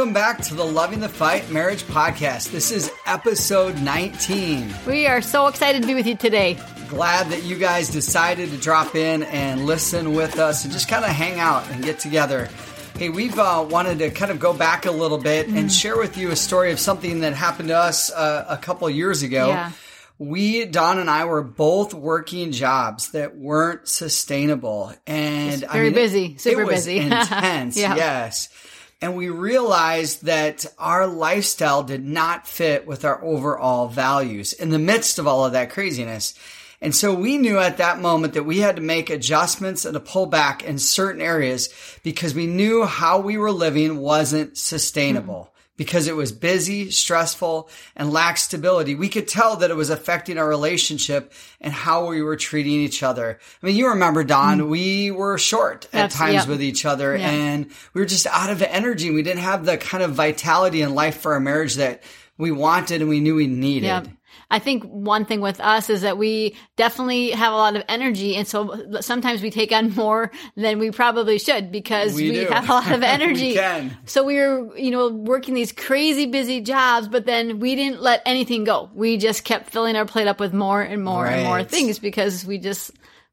Welcome 0.00 0.14
back 0.14 0.40
to 0.44 0.54
the 0.54 0.64
Loving 0.64 1.00
the 1.00 1.10
Fight 1.10 1.50
Marriage 1.50 1.82
Podcast. 1.82 2.52
This 2.52 2.70
is 2.70 2.90
episode 3.04 3.82
19. 3.82 4.72
We 4.86 5.06
are 5.06 5.20
so 5.20 5.46
excited 5.46 5.82
to 5.82 5.86
be 5.86 5.94
with 5.94 6.06
you 6.06 6.16
today. 6.16 6.58
Glad 6.88 7.28
that 7.28 7.42
you 7.42 7.58
guys 7.58 7.90
decided 7.90 8.50
to 8.50 8.56
drop 8.56 8.94
in 8.94 9.24
and 9.24 9.66
listen 9.66 10.14
with 10.14 10.38
us 10.38 10.64
and 10.64 10.72
just 10.72 10.88
kind 10.88 11.04
of 11.04 11.10
hang 11.10 11.38
out 11.38 11.70
and 11.70 11.84
get 11.84 11.98
together. 11.98 12.48
Hey, 12.96 13.10
we've 13.10 13.38
uh, 13.38 13.66
wanted 13.68 13.98
to 13.98 14.08
kind 14.08 14.30
of 14.30 14.40
go 14.40 14.54
back 14.54 14.86
a 14.86 14.90
little 14.90 15.18
bit 15.18 15.48
mm. 15.48 15.58
and 15.58 15.70
share 15.70 15.98
with 15.98 16.16
you 16.16 16.30
a 16.30 16.36
story 16.36 16.72
of 16.72 16.80
something 16.80 17.20
that 17.20 17.34
happened 17.34 17.68
to 17.68 17.76
us 17.76 18.10
uh, 18.10 18.46
a 18.48 18.56
couple 18.56 18.88
years 18.88 19.22
ago. 19.22 19.48
Yeah. 19.48 19.72
We, 20.18 20.64
Dawn 20.64 20.98
and 20.98 21.10
I, 21.10 21.26
were 21.26 21.42
both 21.42 21.92
working 21.92 22.52
jobs 22.52 23.10
that 23.10 23.36
weren't 23.36 23.86
sustainable, 23.86 24.94
and 25.06 25.60
very 25.60 25.78
I 25.78 25.82
mean, 25.82 25.92
busy, 25.92 26.38
super 26.38 26.62
it 26.62 26.66
was 26.66 26.74
busy, 26.86 26.98
intense. 27.00 27.76
yeah. 27.76 27.96
Yes 27.96 28.48
and 29.00 29.16
we 29.16 29.30
realized 29.30 30.24
that 30.24 30.66
our 30.78 31.06
lifestyle 31.06 31.82
did 31.82 32.04
not 32.04 32.46
fit 32.46 32.86
with 32.86 33.04
our 33.04 33.22
overall 33.24 33.88
values 33.88 34.52
in 34.52 34.70
the 34.70 34.78
midst 34.78 35.18
of 35.18 35.26
all 35.26 35.44
of 35.44 35.52
that 35.52 35.70
craziness. 35.70 36.34
And 36.82 36.94
so 36.94 37.14
we 37.14 37.38
knew 37.38 37.58
at 37.58 37.78
that 37.78 38.00
moment 38.00 38.34
that 38.34 38.44
we 38.44 38.58
had 38.58 38.76
to 38.76 38.82
make 38.82 39.10
adjustments 39.10 39.84
and 39.84 39.94
to 39.94 40.00
pull 40.00 40.26
back 40.26 40.62
in 40.64 40.78
certain 40.78 41.20
areas 41.20 41.68
because 42.02 42.34
we 42.34 42.46
knew 42.46 42.84
how 42.84 43.20
we 43.20 43.36
were 43.36 43.52
living 43.52 43.98
wasn't 43.98 44.56
sustainable. 44.56 45.52
Because 45.80 46.08
it 46.08 46.14
was 46.14 46.30
busy, 46.30 46.90
stressful, 46.90 47.70
and 47.96 48.12
lacked 48.12 48.40
stability. 48.40 48.94
We 48.94 49.08
could 49.08 49.26
tell 49.26 49.56
that 49.56 49.70
it 49.70 49.76
was 49.76 49.88
affecting 49.88 50.36
our 50.36 50.46
relationship 50.46 51.32
and 51.58 51.72
how 51.72 52.06
we 52.06 52.20
were 52.20 52.36
treating 52.36 52.74
each 52.74 53.02
other. 53.02 53.38
I 53.62 53.66
mean, 53.66 53.76
you 53.76 53.88
remember, 53.88 54.22
Dawn, 54.22 54.58
mm. 54.58 54.68
we 54.68 55.10
were 55.10 55.38
short 55.38 55.88
at 55.94 56.10
times 56.10 56.34
yep. 56.34 56.48
with 56.48 56.62
each 56.62 56.84
other 56.84 57.16
and 57.16 57.70
we 57.94 58.02
were 58.02 58.06
just 58.06 58.26
out 58.26 58.50
of 58.50 58.60
energy. 58.60 59.10
We 59.10 59.22
didn't 59.22 59.40
have 59.40 59.64
the 59.64 59.78
kind 59.78 60.02
of 60.02 60.10
vitality 60.10 60.82
in 60.82 60.94
life 60.94 61.16
for 61.22 61.32
our 61.32 61.40
marriage 61.40 61.76
that 61.76 62.02
we 62.36 62.50
wanted 62.50 63.00
and 63.00 63.08
we 63.08 63.20
knew 63.20 63.36
we 63.36 63.46
needed. 63.46 63.86
Yep. 63.86 64.08
I 64.50 64.58
think 64.58 64.84
one 64.84 65.24
thing 65.24 65.40
with 65.40 65.60
us 65.60 65.88
is 65.90 66.02
that 66.02 66.18
we 66.18 66.56
definitely 66.76 67.30
have 67.30 67.52
a 67.52 67.56
lot 67.56 67.76
of 67.76 67.84
energy. 67.88 68.34
And 68.34 68.48
so 68.48 69.00
sometimes 69.00 69.42
we 69.42 69.50
take 69.50 69.70
on 69.70 69.94
more 69.94 70.32
than 70.56 70.78
we 70.78 70.90
probably 70.90 71.38
should 71.38 71.70
because 71.70 72.14
we, 72.14 72.30
we 72.30 72.38
have 72.44 72.68
a 72.68 72.72
lot 72.72 72.90
of 72.90 73.02
energy. 73.04 73.56
we 73.56 73.90
so 74.06 74.24
we 74.24 74.36
were, 74.36 74.76
you 74.76 74.90
know, 74.90 75.08
working 75.08 75.54
these 75.54 75.70
crazy 75.70 76.26
busy 76.26 76.60
jobs, 76.60 77.06
but 77.06 77.26
then 77.26 77.60
we 77.60 77.76
didn't 77.76 78.02
let 78.02 78.22
anything 78.26 78.64
go. 78.64 78.90
We 78.92 79.18
just 79.18 79.44
kept 79.44 79.70
filling 79.70 79.94
our 79.94 80.04
plate 80.04 80.26
up 80.26 80.40
with 80.40 80.52
more 80.52 80.82
and 80.82 81.04
more 81.04 81.24
right. 81.24 81.34
and 81.34 81.44
more 81.44 81.62
things 81.62 81.98
because 82.00 82.44
we 82.44 82.58
just 82.58 82.90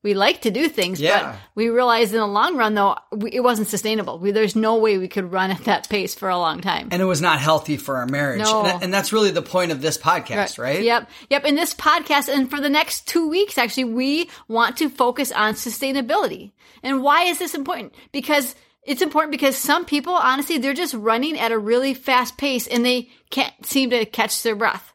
we 0.07 0.13
like 0.13 0.41
to 0.43 0.51
do 0.51 0.69
things, 0.69 1.01
yeah. 1.01 1.33
but 1.33 1.39
we 1.53 1.67
realized 1.67 2.13
in 2.13 2.19
the 2.19 2.25
long 2.25 2.55
run, 2.55 2.75
though, 2.75 2.95
we, 3.11 3.29
it 3.33 3.41
wasn't 3.41 3.67
sustainable. 3.67 4.19
We, 4.19 4.31
there's 4.31 4.55
no 4.55 4.77
way 4.77 4.97
we 4.97 5.09
could 5.09 5.33
run 5.33 5.51
at 5.51 5.65
that 5.65 5.89
pace 5.89 6.15
for 6.15 6.29
a 6.29 6.37
long 6.37 6.61
time. 6.61 6.87
And 6.91 7.01
it 7.01 7.05
was 7.05 7.21
not 7.21 7.41
healthy 7.41 7.75
for 7.75 7.97
our 7.97 8.05
marriage. 8.05 8.39
No. 8.39 8.65
And, 8.65 8.83
and 8.83 8.93
that's 8.93 9.11
really 9.11 9.31
the 9.31 9.41
point 9.41 9.73
of 9.73 9.81
this 9.81 9.97
podcast, 9.97 10.57
right. 10.57 10.75
right? 10.75 10.81
Yep. 10.81 11.09
Yep. 11.29 11.43
In 11.43 11.55
this 11.55 11.73
podcast, 11.73 12.33
and 12.33 12.49
for 12.49 12.61
the 12.61 12.69
next 12.69 13.05
two 13.05 13.27
weeks, 13.27 13.57
actually, 13.57 13.83
we 13.83 14.29
want 14.47 14.77
to 14.77 14.87
focus 14.87 15.33
on 15.33 15.55
sustainability. 15.55 16.53
And 16.83 17.03
why 17.03 17.23
is 17.23 17.37
this 17.37 17.53
important? 17.53 17.93
Because 18.13 18.55
it's 18.83 19.01
important 19.01 19.31
because 19.33 19.57
some 19.57 19.83
people, 19.83 20.13
honestly, 20.13 20.57
they're 20.57 20.73
just 20.73 20.93
running 20.93 21.37
at 21.37 21.51
a 21.51 21.59
really 21.59 21.93
fast 21.93 22.37
pace 22.37 22.65
and 22.65 22.85
they 22.85 23.09
can't 23.29 23.53
seem 23.65 23.89
to 23.89 24.05
catch 24.05 24.41
their 24.43 24.55
breath. 24.55 24.93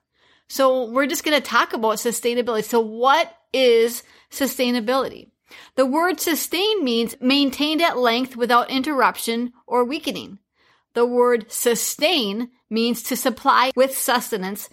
So 0.49 0.91
we're 0.91 1.07
just 1.07 1.23
going 1.23 1.39
to 1.39 1.47
talk 1.47 1.75
about 1.75 1.97
sustainability. 1.97 2.65
So 2.65 2.81
what 2.81 3.31
is 3.53 4.03
sustainability. 4.33 5.29
The 5.77 5.87
word 5.87 6.19
sustain 6.19 6.83
means 6.83 7.15
maintained 7.21 7.83
at 7.83 7.99
length 7.99 8.37
without 8.37 8.71
interruption 8.71 9.53
or 9.67 9.85
weakening. 9.85 10.39
The 10.95 11.07
word 11.07 11.53
sustain 11.53 12.51
means 12.69 13.03
to 13.05 13.17
supply 13.17 13.71
with 13.77 13.97
sustenance, 13.97 14.69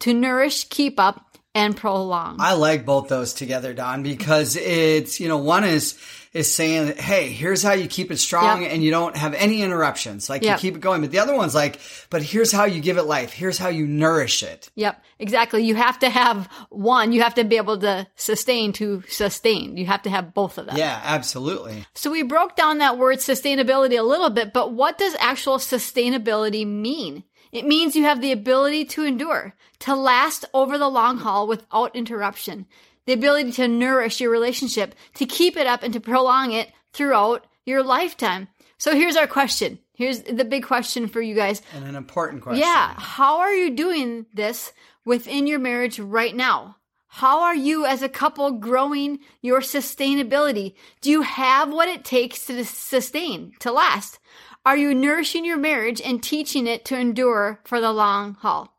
to 0.00 0.14
nourish, 0.14 0.68
keep 0.68 0.98
up, 0.98 1.31
and 1.54 1.76
prolong. 1.76 2.36
I 2.40 2.54
like 2.54 2.84
both 2.84 3.08
those 3.08 3.34
together, 3.34 3.74
Dawn, 3.74 4.02
because 4.02 4.56
it's, 4.56 5.20
you 5.20 5.28
know, 5.28 5.38
one 5.38 5.64
is 5.64 5.98
is 6.32 6.52
saying, 6.52 6.96
Hey, 6.96 7.28
here's 7.28 7.62
how 7.62 7.72
you 7.72 7.86
keep 7.86 8.10
it 8.10 8.16
strong 8.16 8.62
yep. 8.62 8.72
and 8.72 8.82
you 8.82 8.90
don't 8.90 9.16
have 9.16 9.34
any 9.34 9.62
interruptions. 9.62 10.30
Like 10.30 10.42
yep. 10.42 10.56
you 10.56 10.60
keep 10.60 10.76
it 10.76 10.80
going. 10.80 11.02
But 11.02 11.10
the 11.10 11.18
other 11.18 11.34
one's 11.34 11.54
like, 11.54 11.78
but 12.08 12.22
here's 12.22 12.50
how 12.50 12.64
you 12.64 12.80
give 12.80 12.96
it 12.96 13.02
life. 13.02 13.32
Here's 13.32 13.58
how 13.58 13.68
you 13.68 13.86
nourish 13.86 14.42
it. 14.42 14.70
Yep. 14.74 15.02
Exactly. 15.18 15.62
You 15.64 15.74
have 15.74 15.98
to 15.98 16.08
have 16.08 16.46
one. 16.70 17.12
You 17.12 17.22
have 17.22 17.34
to 17.34 17.44
be 17.44 17.56
able 17.56 17.78
to 17.80 18.06
sustain 18.16 18.72
to 18.74 19.02
sustain. 19.08 19.76
You 19.76 19.86
have 19.86 20.02
to 20.02 20.10
have 20.10 20.32
both 20.32 20.58
of 20.58 20.66
them. 20.66 20.76
Yeah, 20.76 20.98
absolutely. 21.04 21.84
So 21.94 22.10
we 22.10 22.22
broke 22.22 22.56
down 22.56 22.78
that 22.78 22.98
word 22.98 23.18
sustainability 23.18 23.98
a 23.98 24.02
little 24.02 24.30
bit, 24.30 24.52
but 24.54 24.72
what 24.72 24.98
does 24.98 25.14
actual 25.20 25.58
sustainability 25.58 26.66
mean? 26.66 27.24
It 27.52 27.66
means 27.66 27.94
you 27.94 28.04
have 28.04 28.20
the 28.20 28.32
ability 28.32 28.86
to 28.86 29.04
endure, 29.04 29.54
to 29.80 29.94
last 29.94 30.44
over 30.54 30.78
the 30.78 30.88
long 30.88 31.18
haul 31.18 31.46
without 31.46 31.94
interruption 31.94 32.66
the 33.06 33.12
ability 33.12 33.52
to 33.52 33.68
nourish 33.68 34.20
your 34.20 34.30
relationship, 34.30 34.94
to 35.14 35.26
keep 35.26 35.56
it 35.56 35.66
up 35.66 35.82
and 35.82 35.92
to 35.92 36.00
prolong 36.00 36.52
it 36.52 36.72
throughout 36.92 37.46
your 37.64 37.82
lifetime. 37.82 38.48
So 38.78 38.94
here's 38.94 39.16
our 39.16 39.26
question. 39.26 39.78
Here's 39.94 40.22
the 40.22 40.44
big 40.44 40.64
question 40.64 41.06
for 41.06 41.20
you 41.20 41.34
guys. 41.34 41.62
And 41.74 41.84
an 41.84 41.94
important 41.94 42.42
question. 42.42 42.62
Yeah. 42.62 42.94
How 42.96 43.40
are 43.40 43.54
you 43.54 43.70
doing 43.70 44.26
this 44.34 44.72
within 45.04 45.46
your 45.46 45.58
marriage 45.58 45.98
right 45.98 46.34
now? 46.34 46.76
How 47.14 47.42
are 47.42 47.54
you 47.54 47.84
as 47.84 48.02
a 48.02 48.08
couple 48.08 48.50
growing 48.52 49.18
your 49.42 49.60
sustainability? 49.60 50.74
Do 51.02 51.10
you 51.10 51.20
have 51.20 51.70
what 51.70 51.88
it 51.88 52.06
takes 52.06 52.46
to 52.46 52.64
sustain, 52.64 53.52
to 53.60 53.70
last? 53.70 54.18
Are 54.64 54.78
you 54.78 54.94
nourishing 54.94 55.44
your 55.44 55.58
marriage 55.58 56.00
and 56.00 56.22
teaching 56.22 56.66
it 56.66 56.86
to 56.86 56.98
endure 56.98 57.60
for 57.64 57.82
the 57.82 57.92
long 57.92 58.34
haul? 58.40 58.72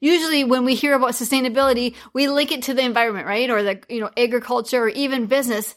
usually 0.00 0.44
when 0.44 0.64
we 0.64 0.74
hear 0.74 0.94
about 0.94 1.12
sustainability, 1.12 1.94
we 2.12 2.28
link 2.28 2.52
it 2.52 2.62
to 2.62 2.74
the 2.74 2.82
environment, 2.82 3.26
right? 3.26 3.50
Or 3.50 3.62
the, 3.62 3.80
you 3.88 4.00
know, 4.00 4.10
agriculture 4.16 4.84
or 4.84 4.88
even 4.88 5.26
business. 5.26 5.74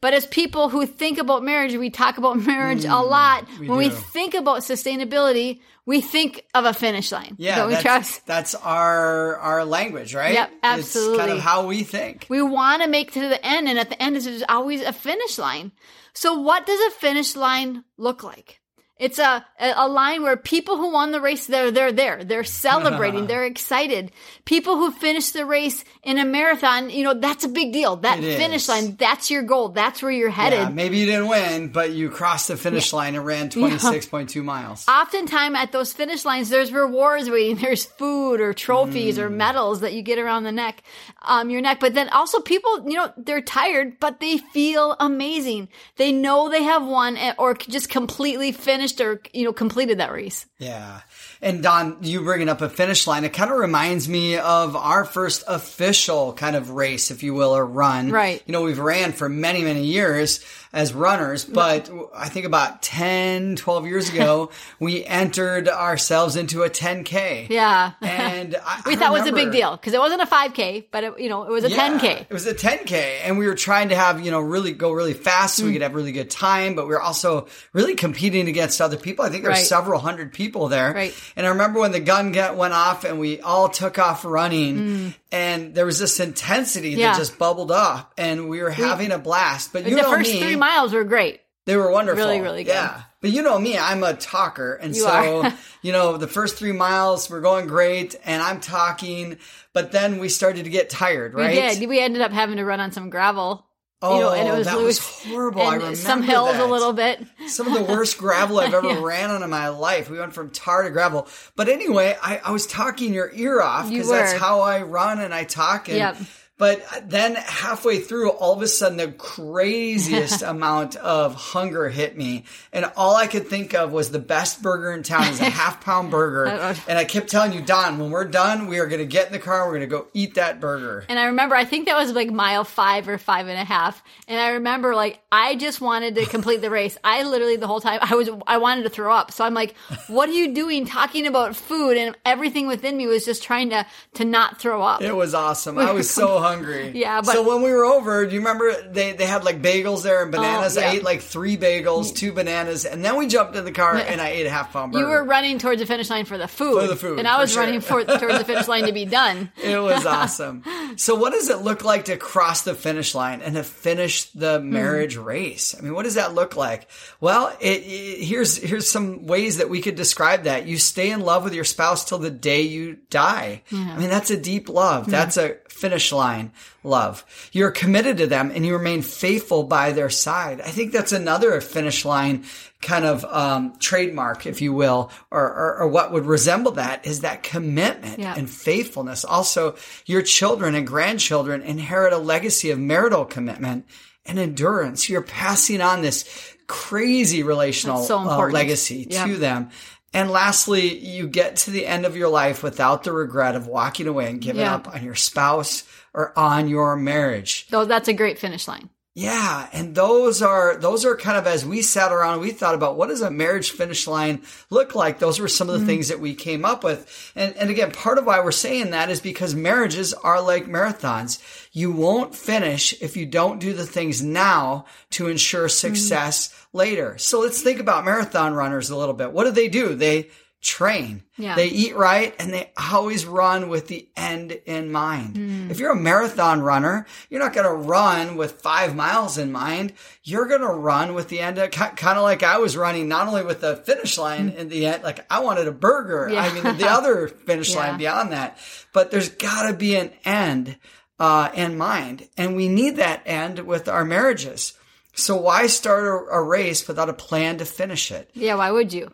But 0.00 0.12
as 0.14 0.26
people 0.26 0.68
who 0.68 0.86
think 0.86 1.18
about 1.18 1.42
marriage, 1.42 1.74
we 1.74 1.90
talk 1.90 2.18
about 2.18 2.38
marriage 2.46 2.84
mm, 2.84 2.92
a 2.92 3.02
lot. 3.02 3.46
We 3.58 3.68
when 3.68 3.78
do. 3.78 3.88
we 3.88 3.90
think 3.90 4.34
about 4.34 4.60
sustainability, 4.60 5.60
we 5.86 6.00
think 6.00 6.44
of 6.54 6.64
a 6.64 6.74
finish 6.74 7.12
line. 7.12 7.36
Yeah, 7.38 7.66
that's, 7.66 8.18
that's, 8.20 8.54
our 8.56 9.36
our 9.36 9.64
language, 9.64 10.14
right? 10.14 10.34
Yep, 10.34 10.50
absolutely. 10.62 11.14
It's 11.14 11.20
kind 11.20 11.32
of 11.32 11.40
how 11.40 11.66
we 11.66 11.82
think. 11.84 12.26
We 12.28 12.42
want 12.42 12.82
to 12.82 12.88
make 12.88 13.12
to 13.12 13.20
the 13.20 13.44
end, 13.44 13.68
and 13.68 13.78
at 13.78 13.88
the 13.88 14.02
end 14.02 14.16
is 14.16 14.44
always 14.48 14.82
a 14.82 14.92
finish 14.92 15.38
line. 15.38 15.72
So, 16.12 16.34
what 16.34 16.66
does 16.66 16.80
a 16.88 16.90
finish 16.90 17.36
line 17.36 17.84
look 17.96 18.22
like? 18.22 18.60
It's 18.98 19.18
a, 19.18 19.44
a 19.60 19.86
line 19.88 20.22
where 20.22 20.38
people 20.38 20.78
who 20.78 20.90
won 20.90 21.12
the 21.12 21.20
race, 21.20 21.46
they're, 21.46 21.70
they're 21.70 21.92
there. 21.92 22.24
They're 22.24 22.44
celebrating. 22.66 23.26
they're 23.26 23.44
excited. 23.44 24.10
People 24.46 24.76
who 24.76 24.90
finish 24.90 25.30
the 25.30 25.44
race 25.44 25.84
in 26.02 26.16
a 26.18 26.24
marathon, 26.24 26.88
you 26.88 27.04
know, 27.04 27.12
that's 27.12 27.44
a 27.44 27.48
big 27.48 27.74
deal. 27.74 27.96
That 27.96 28.24
it 28.24 28.38
finish 28.38 28.62
is. 28.62 28.68
line, 28.70 28.96
that's 28.96 29.30
your 29.30 29.42
goal. 29.42 29.68
That's 29.68 30.02
where 30.02 30.10
you're 30.10 30.30
headed. 30.30 30.60
Yeah, 30.60 30.68
maybe 30.70 30.96
you 30.96 31.06
didn't 31.06 31.28
win, 31.28 31.68
but 31.68 31.92
you 31.92 32.08
crossed 32.08 32.48
the 32.48 32.56
finish 32.56 32.92
yeah. 32.92 32.96
line 32.96 33.14
and 33.16 33.26
ran 33.26 33.50
26.2 33.50 34.34
yeah. 34.36 34.42
miles. 34.42 34.88
Oftentimes 34.88 35.56
at 35.58 35.72
those 35.72 35.92
finish 35.92 36.24
lines, 36.24 36.48
there's 36.48 36.72
rewards 36.72 37.28
waiting. 37.28 37.56
There's 37.66 37.84
food 37.84 38.40
or 38.40 38.52
trophies 38.54 39.18
mm. 39.18 39.22
or 39.22 39.30
medals 39.30 39.80
that 39.80 39.92
you 39.92 40.02
get 40.02 40.18
around 40.18 40.44
the 40.44 40.52
neck, 40.52 40.82
um, 41.22 41.50
your 41.50 41.60
neck. 41.60 41.80
But 41.80 41.94
then 41.94 42.08
also 42.10 42.40
people, 42.40 42.88
you 42.88 42.96
know, 42.96 43.12
they're 43.16 43.40
tired, 43.40 43.98
but 43.98 44.20
they 44.20 44.38
feel 44.38 44.96
amazing. 45.00 45.68
They 45.96 46.12
know 46.12 46.48
they 46.48 46.62
have 46.62 46.86
won 46.86 47.16
eh, 47.16 47.34
or 47.38 47.54
just 47.54 47.88
completely 47.88 48.52
finished 48.52 48.85
finished 48.86 49.00
or 49.00 49.20
you 49.32 49.44
know 49.44 49.52
completed 49.52 49.98
that 49.98 50.12
race. 50.12 50.46
Yeah. 50.58 51.00
And 51.42 51.62
Dawn, 51.62 51.98
you 52.02 52.22
bringing 52.22 52.48
up 52.48 52.60
a 52.60 52.68
finish 52.68 53.06
line, 53.06 53.24
it 53.24 53.32
kind 53.32 53.50
of 53.50 53.58
reminds 53.58 54.08
me 54.08 54.38
of 54.38 54.74
our 54.76 55.04
first 55.04 55.44
official 55.46 56.32
kind 56.32 56.56
of 56.56 56.70
race, 56.70 57.10
if 57.10 57.22
you 57.22 57.34
will, 57.34 57.54
or 57.56 57.64
run. 57.64 58.10
Right. 58.10 58.42
You 58.46 58.52
know, 58.52 58.62
we've 58.62 58.78
ran 58.78 59.12
for 59.12 59.28
many, 59.28 59.62
many 59.62 59.84
years 59.84 60.44
as 60.76 60.92
runners, 60.92 61.46
but 61.46 61.90
I 62.14 62.28
think 62.28 62.44
about 62.44 62.82
10, 62.82 63.56
12 63.56 63.86
years 63.86 64.10
ago, 64.10 64.50
we 64.78 65.02
entered 65.06 65.68
ourselves 65.68 66.36
into 66.36 66.64
a 66.64 66.70
10K. 66.70 67.48
Yeah. 67.48 67.92
And 68.02 68.54
I, 68.64 68.82
we 68.84 68.92
I 68.92 68.96
thought 68.96 69.16
it 69.16 69.20
was 69.20 69.26
a 69.26 69.32
big 69.32 69.52
deal 69.52 69.74
because 69.74 69.94
it 69.94 70.00
wasn't 70.00 70.20
a 70.20 70.26
5K, 70.26 70.84
but 70.90 71.02
it, 71.02 71.18
you 71.18 71.30
know, 71.30 71.44
it 71.44 71.50
was 71.50 71.64
a 71.64 71.70
yeah, 71.70 71.98
10K. 71.98 72.20
It 72.28 72.32
was 72.32 72.46
a 72.46 72.52
10K 72.52 73.20
and 73.24 73.38
we 73.38 73.46
were 73.46 73.54
trying 73.54 73.88
to 73.88 73.96
have, 73.96 74.22
you 74.22 74.30
know, 74.30 74.38
really 74.38 74.72
go 74.72 74.92
really 74.92 75.14
fast 75.14 75.56
so 75.56 75.62
mm. 75.62 75.68
we 75.68 75.72
could 75.72 75.80
have 75.80 75.94
really 75.94 76.12
good 76.12 76.28
time, 76.28 76.74
but 76.74 76.86
we 76.86 76.92
were 76.92 77.00
also 77.00 77.46
really 77.72 77.94
competing 77.94 78.46
against 78.46 78.82
other 78.82 78.98
people. 78.98 79.24
I 79.24 79.30
think 79.30 79.44
there 79.44 79.52
were 79.52 79.56
right. 79.56 79.66
several 79.66 79.98
hundred 79.98 80.34
people 80.34 80.68
there. 80.68 80.92
Right. 80.92 81.14
And 81.36 81.46
I 81.46 81.50
remember 81.50 81.80
when 81.80 81.92
the 81.92 82.00
gun 82.00 82.32
get, 82.32 82.54
went 82.54 82.74
off 82.74 83.04
and 83.04 83.18
we 83.18 83.40
all 83.40 83.70
took 83.70 83.98
off 83.98 84.26
running 84.26 84.76
mm. 84.76 85.14
and 85.32 85.74
there 85.74 85.86
was 85.86 85.98
this 85.98 86.20
intensity 86.20 86.90
yeah. 86.90 87.12
that 87.12 87.18
just 87.18 87.38
bubbled 87.38 87.72
up 87.72 88.12
and 88.18 88.50
we 88.50 88.62
were 88.62 88.70
having 88.70 89.10
a 89.10 89.18
blast. 89.18 89.72
But 89.72 89.84
you 89.84 89.96
the 89.96 90.02
know 90.02 90.10
first 90.10 90.30
me, 90.30 90.40
miles 90.66 90.92
were 90.92 91.04
great. 91.04 91.40
They 91.66 91.76
were 91.76 91.90
wonderful. 91.90 92.24
Really, 92.24 92.40
really 92.40 92.64
good. 92.64 92.72
Yeah. 92.72 93.02
But 93.20 93.30
you 93.30 93.42
know 93.42 93.58
me, 93.58 93.76
I'm 93.76 94.04
a 94.04 94.14
talker. 94.14 94.74
And 94.74 94.94
you 94.94 95.02
so, 95.02 95.50
you 95.82 95.92
know, 95.92 96.16
the 96.16 96.28
first 96.28 96.56
three 96.56 96.72
miles 96.72 97.28
were 97.28 97.40
going 97.40 97.66
great 97.66 98.14
and 98.24 98.42
I'm 98.42 98.60
talking, 98.60 99.38
but 99.72 99.90
then 99.90 100.18
we 100.18 100.28
started 100.28 100.64
to 100.64 100.70
get 100.70 100.90
tired, 100.90 101.34
right? 101.34 101.50
We 101.50 101.54
did. 101.80 101.88
We 101.88 102.00
ended 102.00 102.22
up 102.22 102.30
having 102.30 102.56
to 102.58 102.64
run 102.64 102.80
on 102.80 102.92
some 102.92 103.10
gravel. 103.10 103.64
Oh, 104.02 104.14
you 104.14 104.20
know, 104.20 104.32
and 104.32 104.46
it 104.48 104.50
oh, 104.50 104.58
was 104.58 104.66
that 104.66 104.76
loose. 104.76 104.84
was 104.84 105.32
horrible. 105.32 105.62
I 105.62 105.74
remember 105.74 105.96
some 105.96 106.22
hills 106.22 106.52
that. 106.52 106.60
a 106.60 106.66
little 106.66 106.92
bit. 106.92 107.24
Some 107.48 107.66
of 107.66 107.72
the 107.72 107.82
worst 107.82 108.18
gravel 108.24 108.60
I've 108.60 108.74
ever 108.74 108.86
Yeah. 108.86 109.02
ran 109.02 109.30
on 109.30 109.42
in 109.42 109.48
my 109.48 109.68
life. 109.68 110.10
We 110.10 110.18
went 110.18 110.34
from 110.34 110.50
tar 110.50 110.82
to 110.82 110.90
gravel. 110.90 111.26
But 111.56 111.68
anyway, 111.68 112.16
I, 112.22 112.40
I 112.44 112.50
was 112.50 112.66
talking 112.66 113.14
your 113.14 113.32
ear 113.34 113.62
off 113.62 113.88
because 113.88 114.10
that's 114.10 114.34
how 114.34 114.60
I 114.60 114.82
run 114.82 115.18
and 115.18 115.32
I 115.32 115.44
talk. 115.44 115.88
And, 115.88 115.96
Yep. 115.96 116.16
But 116.58 116.86
then 117.04 117.34
halfway 117.34 117.98
through, 117.98 118.30
all 118.30 118.54
of 118.54 118.62
a 118.62 118.68
sudden, 118.68 118.96
the 118.96 119.12
craziest 119.12 120.40
amount 120.42 120.96
of 120.96 121.34
hunger 121.34 121.90
hit 121.90 122.16
me. 122.16 122.44
And 122.72 122.90
all 122.96 123.14
I 123.14 123.26
could 123.26 123.48
think 123.48 123.74
of 123.74 123.92
was 123.92 124.10
the 124.10 124.18
best 124.18 124.62
burger 124.62 124.92
in 124.92 125.02
town 125.02 125.28
is 125.28 125.40
a 125.40 125.44
half 125.50 125.84
pound 125.84 126.10
burger. 126.10 126.46
And 126.88 126.98
I 126.98 127.04
kept 127.04 127.28
telling 127.28 127.52
you, 127.52 127.60
Dawn, 127.60 127.98
when 127.98 128.10
we're 128.10 128.24
done, 128.24 128.68
we 128.68 128.78
are 128.78 128.86
going 128.86 129.00
to 129.00 129.06
get 129.06 129.26
in 129.26 129.32
the 129.34 129.38
car. 129.38 129.66
We're 129.66 129.78
going 129.78 129.80
to 129.82 129.86
go 129.86 130.06
eat 130.14 130.36
that 130.36 130.58
burger. 130.58 131.04
And 131.10 131.18
I 131.18 131.26
remember, 131.26 131.54
I 131.54 131.66
think 131.66 131.86
that 131.86 131.96
was 131.96 132.12
like 132.12 132.30
mile 132.30 132.64
five 132.64 133.06
or 133.06 133.18
five 133.18 133.48
and 133.48 133.60
a 133.60 133.64
half. 133.64 134.02
And 134.26 134.40
I 134.40 134.52
remember, 134.52 134.94
like, 134.94 135.20
I 135.30 135.56
just 135.56 135.82
wanted 135.82 136.14
to 136.14 136.24
complete 136.24 136.62
the 136.62 136.70
race. 136.70 136.96
I 137.04 137.22
literally 137.24 137.56
the 137.56 137.66
whole 137.66 137.80
time 137.82 137.98
I 138.00 138.14
was, 138.14 138.30
I 138.46 138.56
wanted 138.56 138.84
to 138.84 138.90
throw 138.90 139.12
up. 139.12 139.30
So 139.30 139.44
I'm 139.44 139.54
like, 139.54 139.74
what 140.08 140.30
are 140.30 140.32
you 140.32 140.54
doing 140.54 140.86
talking 140.86 141.26
about 141.26 141.54
food? 141.54 141.98
And 141.98 142.16
everything 142.24 142.66
within 142.66 142.96
me 142.96 143.06
was 143.06 143.26
just 143.26 143.42
trying 143.42 143.70
to 143.70 143.86
to 144.14 144.24
not 144.24 144.58
throw 144.58 144.82
up. 144.82 145.02
It 145.02 145.14
was 145.14 145.34
awesome. 145.34 145.78
I 145.78 145.92
was 145.92 146.08
so 146.16 146.45
hungry. 146.48 146.92
Yeah, 146.94 147.20
but- 147.20 147.32
so 147.32 147.42
when 147.46 147.62
we 147.62 147.70
were 147.72 147.84
over, 147.84 148.26
do 148.26 148.32
you 148.34 148.40
remember 148.40 148.72
they, 148.90 149.12
they 149.12 149.26
had 149.26 149.44
like 149.44 149.60
bagels 149.62 150.02
there 150.02 150.22
and 150.22 150.32
bananas? 150.32 150.76
Oh, 150.76 150.80
yeah. 150.80 150.88
I 150.88 150.90
ate 150.92 151.02
like 151.04 151.20
three 151.20 151.56
bagels, 151.56 152.14
two 152.14 152.32
bananas, 152.32 152.84
and 152.84 153.04
then 153.04 153.16
we 153.16 153.26
jumped 153.26 153.56
in 153.56 153.64
the 153.64 153.72
car 153.72 153.96
and 153.96 154.20
I 154.20 154.28
ate 154.28 154.46
a 154.46 154.50
half 154.50 154.72
pound 154.72 154.92
burger. 154.92 155.04
You 155.04 155.10
were 155.10 155.24
running 155.24 155.58
towards 155.58 155.80
the 155.80 155.86
finish 155.86 156.08
line 156.10 156.24
for 156.24 156.38
the 156.38 156.48
food, 156.48 156.80
For 156.82 156.86
the 156.86 156.96
food, 156.96 157.18
and 157.18 157.26
I 157.28 157.38
was 157.40 157.52
sure. 157.52 157.62
running 157.62 157.80
for, 157.80 158.04
towards 158.04 158.38
the 158.38 158.44
finish 158.44 158.68
line 158.68 158.84
to 158.86 158.92
be 158.92 159.04
done. 159.04 159.50
It 159.62 159.78
was 159.82 160.06
awesome. 160.06 160.62
So, 160.96 161.14
what 161.16 161.32
does 161.32 161.50
it 161.50 161.58
look 161.58 161.84
like 161.84 162.06
to 162.06 162.16
cross 162.16 162.62
the 162.62 162.74
finish 162.74 163.14
line 163.14 163.42
and 163.42 163.54
to 163.56 163.62
finish 163.64 164.24
the 164.30 164.58
Hmm. 164.60 164.70
marriage 164.72 165.16
race? 165.16 165.74
I 165.76 165.82
mean, 165.82 165.92
what 165.94 166.04
does 166.04 166.14
that 166.14 166.34
look 166.34 166.56
like? 166.56 166.88
Well, 167.20 167.54
it, 167.60 167.82
it- 167.82 168.24
here's 168.24 168.56
here's 168.56 168.88
some 168.88 169.26
ways 169.26 169.58
that 169.58 169.68
we 169.68 169.80
could 169.82 169.94
describe 169.96 170.44
that. 170.44 170.66
You 170.66 170.78
stay 170.78 171.10
in 171.10 171.20
love 171.20 171.44
with 171.44 171.54
your 171.54 171.64
spouse 171.64 172.04
till 172.04 172.18
the 172.18 172.30
day 172.30 172.62
you 172.62 172.96
die. 173.10 173.62
I 173.72 173.98
mean, 173.98 174.08
that's 174.10 174.30
a 174.30 174.36
deep 174.36 174.68
love. 174.68 175.10
That's 175.10 175.36
a 175.36 175.56
finish 175.76 176.12
line 176.12 176.52
love. 176.82 177.24
You're 177.52 177.70
committed 177.70 178.18
to 178.18 178.26
them 178.26 178.50
and 178.54 178.64
you 178.64 178.76
remain 178.76 179.02
faithful 179.02 179.64
by 179.64 179.92
their 179.92 180.10
side. 180.10 180.60
I 180.60 180.70
think 180.70 180.92
that's 180.92 181.12
another 181.12 181.60
finish 181.60 182.04
line 182.04 182.44
kind 182.82 183.04
of 183.04 183.24
um, 183.24 183.76
trademark, 183.78 184.46
if 184.46 184.60
you 184.60 184.72
will, 184.72 185.10
or, 185.30 185.42
or, 185.44 185.78
or 185.80 185.88
what 185.88 186.12
would 186.12 186.26
resemble 186.26 186.72
that 186.72 187.06
is 187.06 187.20
that 187.20 187.42
commitment 187.42 188.18
Yeah. 188.18 188.34
and 188.36 188.48
faithfulness. 188.48 189.24
Also, 189.24 189.76
your 190.06 190.22
children 190.22 190.74
and 190.74 190.86
grandchildren 190.86 191.62
inherit 191.62 192.12
a 192.12 192.18
legacy 192.18 192.70
of 192.70 192.78
marital 192.78 193.24
commitment 193.24 193.86
and 194.24 194.38
endurance. 194.38 195.08
You're 195.08 195.22
passing 195.22 195.80
on 195.80 196.02
this 196.02 196.24
crazy 196.66 197.42
relational 197.42 198.02
so 198.02 198.18
uh, 198.18 198.48
legacy 198.48 199.06
Yeah. 199.10 199.26
to 199.26 199.36
them. 199.36 199.70
And 200.12 200.30
lastly, 200.30 200.96
you 200.98 201.28
get 201.28 201.56
to 201.56 201.70
the 201.70 201.86
end 201.86 202.06
of 202.06 202.16
your 202.16 202.28
life 202.28 202.62
without 202.62 203.04
the 203.04 203.12
regret 203.12 203.54
of 203.54 203.66
walking 203.66 204.06
away 204.06 204.30
and 204.30 204.40
giving 204.40 204.62
Yeah. 204.62 204.74
up 204.74 204.88
on 204.94 205.04
your 205.04 205.14
spouse 205.14 205.82
or 206.14 206.32
on 206.38 206.68
your 206.68 206.96
marriage. 206.96 207.66
So 207.70 207.84
that's 207.84 208.08
a 208.08 208.14
great 208.14 208.38
finish 208.38 208.66
line. 208.66 208.88
Yeah, 209.18 209.66
and 209.72 209.94
those 209.94 210.42
are 210.42 210.76
those 210.76 211.06
are 211.06 211.16
kind 211.16 211.38
of 211.38 211.46
as 211.46 211.64
we 211.64 211.80
sat 211.80 212.12
around, 212.12 212.40
we 212.40 212.50
thought 212.50 212.74
about 212.74 212.98
what 212.98 213.08
does 213.08 213.22
a 213.22 213.30
marriage 213.30 213.70
finish 213.70 214.06
line 214.06 214.42
look 214.68 214.94
like. 214.94 215.18
Those 215.18 215.40
were 215.40 215.48
some 215.48 215.70
of 215.70 215.72
the 215.72 215.78
mm-hmm. 215.78 215.86
things 215.86 216.08
that 216.08 216.20
we 216.20 216.34
came 216.34 216.66
up 216.66 216.84
with, 216.84 217.32
and 217.34 217.56
and 217.56 217.70
again, 217.70 217.92
part 217.92 218.18
of 218.18 218.26
why 218.26 218.40
we're 218.40 218.52
saying 218.52 218.90
that 218.90 219.08
is 219.08 219.22
because 219.22 219.54
marriages 219.54 220.12
are 220.12 220.42
like 220.42 220.66
marathons. 220.66 221.40
You 221.72 221.92
won't 221.92 222.34
finish 222.34 222.92
if 223.00 223.16
you 223.16 223.24
don't 223.24 223.58
do 223.58 223.72
the 223.72 223.86
things 223.86 224.22
now 224.22 224.84
to 225.12 225.28
ensure 225.28 225.68
mm-hmm. 225.68 225.94
success 225.94 226.66
later. 226.74 227.16
So 227.16 227.40
let's 227.40 227.62
think 227.62 227.80
about 227.80 228.04
marathon 228.04 228.52
runners 228.52 228.90
a 228.90 228.96
little 228.96 229.14
bit. 229.14 229.32
What 229.32 229.44
do 229.44 229.50
they 229.50 229.68
do? 229.68 229.94
They 229.94 230.28
train. 230.62 231.22
Yeah. 231.36 231.54
They 231.54 231.68
eat 231.68 231.94
right 231.94 232.34
and 232.40 232.52
they 232.52 232.72
always 232.90 233.24
run 233.24 233.68
with 233.68 233.86
the 233.86 234.08
end 234.16 234.52
in 234.52 234.90
mind. 234.90 235.70
If 235.70 235.78
you're 235.78 235.92
a 235.92 235.96
marathon 235.96 236.60
runner, 236.60 237.06
you're 237.30 237.40
not 237.40 237.52
going 237.52 237.66
to 237.66 237.72
run 237.88 238.36
with 238.36 238.60
five 238.62 238.96
miles 238.96 239.38
in 239.38 239.52
mind. 239.52 239.92
You're 240.24 240.46
going 240.46 240.62
to 240.62 240.66
run 240.68 241.14
with 241.14 241.28
the 241.28 241.40
end, 241.40 241.56
kind 241.72 242.18
of 242.18 242.22
like 242.24 242.42
I 242.42 242.58
was 242.58 242.76
running, 242.76 243.06
not 243.08 243.28
only 243.28 243.44
with 243.44 243.60
the 243.60 243.76
finish 243.76 244.18
line 244.18 244.48
in 244.50 244.68
the 244.68 244.86
end, 244.86 245.02
like 245.04 245.24
I 245.30 245.40
wanted 245.40 245.68
a 245.68 245.72
burger. 245.72 246.28
Yeah. 246.32 246.40
I 246.42 246.52
mean, 246.52 246.76
the 246.78 246.86
other 246.90 247.28
finish 247.28 247.70
Yeah. 247.72 247.78
line 247.80 247.98
beyond 247.98 248.32
that, 248.32 248.58
but 248.92 249.10
there's 249.10 249.28
got 249.28 249.68
to 249.70 249.76
be 249.76 249.94
an 249.96 250.10
end, 250.24 250.78
uh, 251.20 251.50
in 251.54 251.78
mind. 251.78 252.28
And 252.36 252.56
we 252.56 252.68
need 252.68 252.96
that 252.96 253.22
end 253.24 253.60
with 253.60 253.88
our 253.88 254.04
marriages. 254.04 254.72
So 255.14 255.36
why 255.36 255.66
start 255.68 256.04
a, 256.04 256.10
a 256.34 256.42
race 256.42 256.86
without 256.88 257.08
a 257.08 257.14
plan 257.14 257.58
to 257.58 257.64
finish 257.64 258.10
it? 258.10 258.30
Yeah, 258.34 258.56
why 258.56 258.70
would 258.70 258.92
you? 258.92 259.12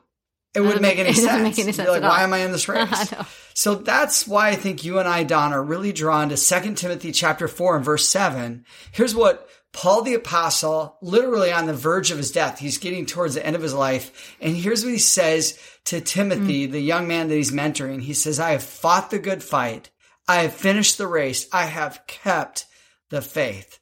It 0.54 0.60
wouldn't 0.60 0.82
make 0.82 0.98
make- 0.98 1.06
any 1.06 1.12
sense. 1.14 1.42
make 1.42 1.58
any 1.58 1.72
sense 1.72 1.88
like, 1.88 1.98
at 1.98 2.04
all. 2.04 2.10
why 2.10 2.22
am 2.22 2.32
I 2.32 2.38
in 2.38 2.52
this 2.52 2.68
race? 2.68 3.14
So 3.54 3.74
that's 3.74 4.26
why 4.26 4.48
I 4.48 4.56
think 4.56 4.84
you 4.84 4.98
and 4.98 5.08
I, 5.08 5.22
Dawn, 5.24 5.52
are 5.52 5.62
really 5.62 5.92
drawn 5.92 6.28
to 6.28 6.36
2 6.36 6.74
Timothy 6.74 7.12
chapter 7.12 7.48
4 7.48 7.76
and 7.76 7.84
verse 7.84 8.08
7. 8.08 8.64
Here's 8.92 9.14
what 9.14 9.48
Paul 9.72 10.02
the 10.02 10.14
apostle, 10.14 10.98
literally 11.00 11.50
on 11.50 11.66
the 11.66 11.72
verge 11.72 12.10
of 12.10 12.18
his 12.18 12.30
death, 12.30 12.58
he's 12.58 12.78
getting 12.78 13.06
towards 13.06 13.34
the 13.34 13.44
end 13.44 13.56
of 13.56 13.62
his 13.62 13.72
life. 13.74 14.36
And 14.40 14.54
here's 14.54 14.84
what 14.84 14.92
he 14.92 14.98
says 14.98 15.58
to 15.86 16.00
Timothy, 16.00 16.68
mm. 16.68 16.72
the 16.72 16.80
young 16.80 17.08
man 17.08 17.28
that 17.28 17.34
he's 17.34 17.52
mentoring. 17.52 18.02
He 18.02 18.12
says, 18.12 18.38
I 18.38 18.52
have 18.52 18.62
fought 18.62 19.10
the 19.10 19.18
good 19.18 19.42
fight. 19.42 19.90
I 20.28 20.42
have 20.42 20.52
finished 20.52 20.98
the 20.98 21.06
race. 21.06 21.48
I 21.52 21.64
have 21.64 22.06
kept 22.06 22.66
the 23.08 23.22
faith. 23.22 23.78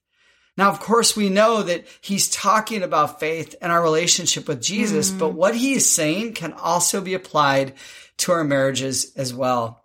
Now, 0.61 0.69
of 0.69 0.79
course, 0.79 1.17
we 1.17 1.31
know 1.31 1.63
that 1.63 1.87
he's 2.03 2.29
talking 2.29 2.83
about 2.83 3.19
faith 3.19 3.55
and 3.63 3.73
our 3.73 3.83
relationship 3.83 4.47
with 4.47 4.61
Jesus, 4.61 5.11
mm. 5.11 5.19
but 5.19 5.31
what 5.31 5.57
he 5.57 5.73
is 5.73 5.91
saying 5.91 6.35
can 6.35 6.53
also 6.53 7.01
be 7.01 7.15
applied 7.15 7.73
to 8.19 8.33
our 8.33 8.45
marriages 8.45 9.15
as 9.17 9.33
well. 9.33 9.83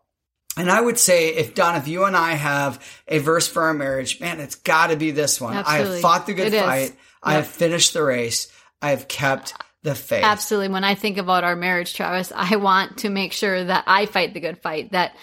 And 0.58 0.70
I 0.70 0.82
would 0.82 1.00
say, 1.00 1.30
if 1.30 1.56
Dawn, 1.56 1.78
if 1.78 1.88
you 1.88 2.04
and 2.04 2.14
I 2.14 2.34
have 2.34 2.86
a 3.08 3.20
verse 3.20 3.48
for 3.48 3.64
our 3.64 3.74
marriage, 3.74 4.20
man, 4.20 4.42
it's 4.42 4.56
got 4.56 4.88
to 4.88 4.98
be 4.98 5.12
this 5.12 5.40
one. 5.40 5.56
I 5.56 5.78
have 5.78 6.02
fought 6.02 6.26
the 6.26 6.34
good 6.34 6.54
It 6.54 6.62
fight. 6.62 6.94
I 7.24 7.36
have 7.36 7.48
finished 7.48 7.94
the 7.94 8.04
race. 8.04 8.52
I 8.82 8.90
have 8.90 9.08
kept 9.08 9.54
the 9.82 9.96
faith. 9.96 10.26
Absolutely. 10.26 10.74
When 10.74 10.84
I 10.84 10.96
think 10.96 11.18
about 11.18 11.46
our 11.46 11.56
marriage, 11.56 11.94
Travis, 11.94 12.34
I 12.36 12.58
want 12.58 12.98
to 12.98 13.10
make 13.10 13.32
sure 13.32 13.64
that 13.64 13.86
I 13.88 14.08
fight 14.08 14.34
the 14.34 14.42
good 14.42 14.58
fight, 14.58 14.92
that 14.92 15.16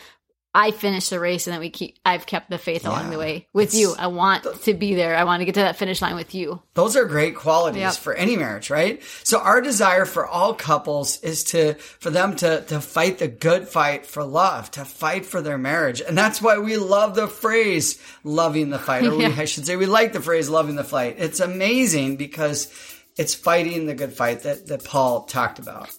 I 0.55 0.71
finish 0.71 1.09
the 1.09 1.19
race 1.19 1.47
and 1.47 1.55
that 1.55 1.61
we 1.61 1.71
keep, 1.71 1.97
I've 2.05 2.27
kept 2.27 2.51
the 2.51 2.59
faith 2.59 2.87
along 2.87 3.09
the 3.09 3.17
way 3.19 3.49
with 3.55 3.73
you. 3.73 3.95
I 3.99 4.09
want 4.09 4.45
to 4.65 4.75
be 4.75 4.95
there. 4.95 5.17
I 5.17 5.25
want 5.25 5.41
to 5.41 5.47
get 5.47 5.55
to 5.55 5.61
that 5.61 5.77
finish 5.77 6.03
line 6.03 6.15
with 6.15 6.35
you. 6.35 6.63
Those 6.75 6.95
are 6.95 7.07
great 7.07 7.37
qualities 7.37 7.81
Yep. 7.81 7.95
for 7.95 8.13
any 8.13 8.37
marriage, 8.37 8.69
right? 8.69 9.03
So 9.25 9.39
our 9.41 9.63
desire 9.63 10.05
for 10.05 10.27
all 10.27 10.53
couples 10.53 11.21
is 11.23 11.45
to, 11.45 11.73
for 11.75 12.11
them 12.11 12.37
to, 12.37 12.61
to 12.67 12.83
fight 12.83 13.17
the 13.19 13.29
good 13.29 13.67
fight 13.67 14.05
for 14.05 14.25
love, 14.25 14.71
to 14.73 14.85
fight 14.85 15.25
for 15.25 15.41
their 15.41 15.57
marriage. 15.57 16.03
And 16.03 16.19
that's 16.19 16.43
why 16.43 16.59
we 16.59 16.77
love 16.77 17.15
the 17.15 17.29
phrase 17.29 17.99
loving 18.23 18.69
the 18.69 18.79
fight, 18.79 19.05
or 19.07 19.17
we, 19.17 19.25
I 19.39 19.47
should 19.47 19.65
say 19.65 19.77
we 19.77 19.87
like 19.87 20.13
the 20.13 20.21
phrase 20.21 20.51
loving 20.51 20.77
the 20.77 20.85
fight. 20.85 21.17
It's 21.19 21.41
amazing 21.41 22.17
because 22.17 22.69
it's 23.17 23.35
fighting 23.35 23.87
the 23.87 23.95
good 23.95 24.13
fight 24.13 24.43
that, 24.43 24.67
that 24.67 24.85
Paul 24.85 25.23
talked 25.23 25.59
about. 25.59 25.91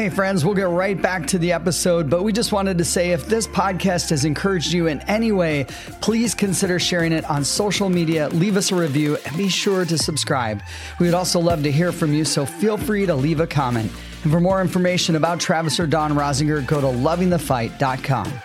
Hey, 0.00 0.08
friends, 0.08 0.46
we'll 0.46 0.54
get 0.54 0.66
right 0.66 1.00
back 1.00 1.26
to 1.26 1.38
the 1.38 1.52
episode, 1.52 2.08
but 2.08 2.22
we 2.22 2.32
just 2.32 2.52
wanted 2.52 2.78
to 2.78 2.86
say 2.86 3.10
if 3.10 3.26
this 3.26 3.46
podcast 3.46 4.08
has 4.08 4.24
encouraged 4.24 4.72
you 4.72 4.86
in 4.86 5.00
any 5.00 5.30
way, 5.30 5.66
please 6.00 6.34
consider 6.34 6.78
sharing 6.78 7.12
it 7.12 7.28
on 7.28 7.44
social 7.44 7.90
media, 7.90 8.30
leave 8.30 8.56
us 8.56 8.72
a 8.72 8.74
review, 8.74 9.18
and 9.26 9.36
be 9.36 9.50
sure 9.50 9.84
to 9.84 9.98
subscribe. 9.98 10.62
We 11.00 11.04
would 11.04 11.14
also 11.14 11.38
love 11.38 11.62
to 11.64 11.70
hear 11.70 11.92
from 11.92 12.14
you, 12.14 12.24
so 12.24 12.46
feel 12.46 12.78
free 12.78 13.04
to 13.04 13.14
leave 13.14 13.40
a 13.40 13.46
comment. 13.46 13.92
And 14.22 14.32
for 14.32 14.40
more 14.40 14.62
information 14.62 15.16
about 15.16 15.38
Travis 15.38 15.78
or 15.78 15.86
Dawn 15.86 16.12
Rosinger, 16.12 16.66
go 16.66 16.80
to 16.80 16.86
lovingthefight.com. 16.86 18.40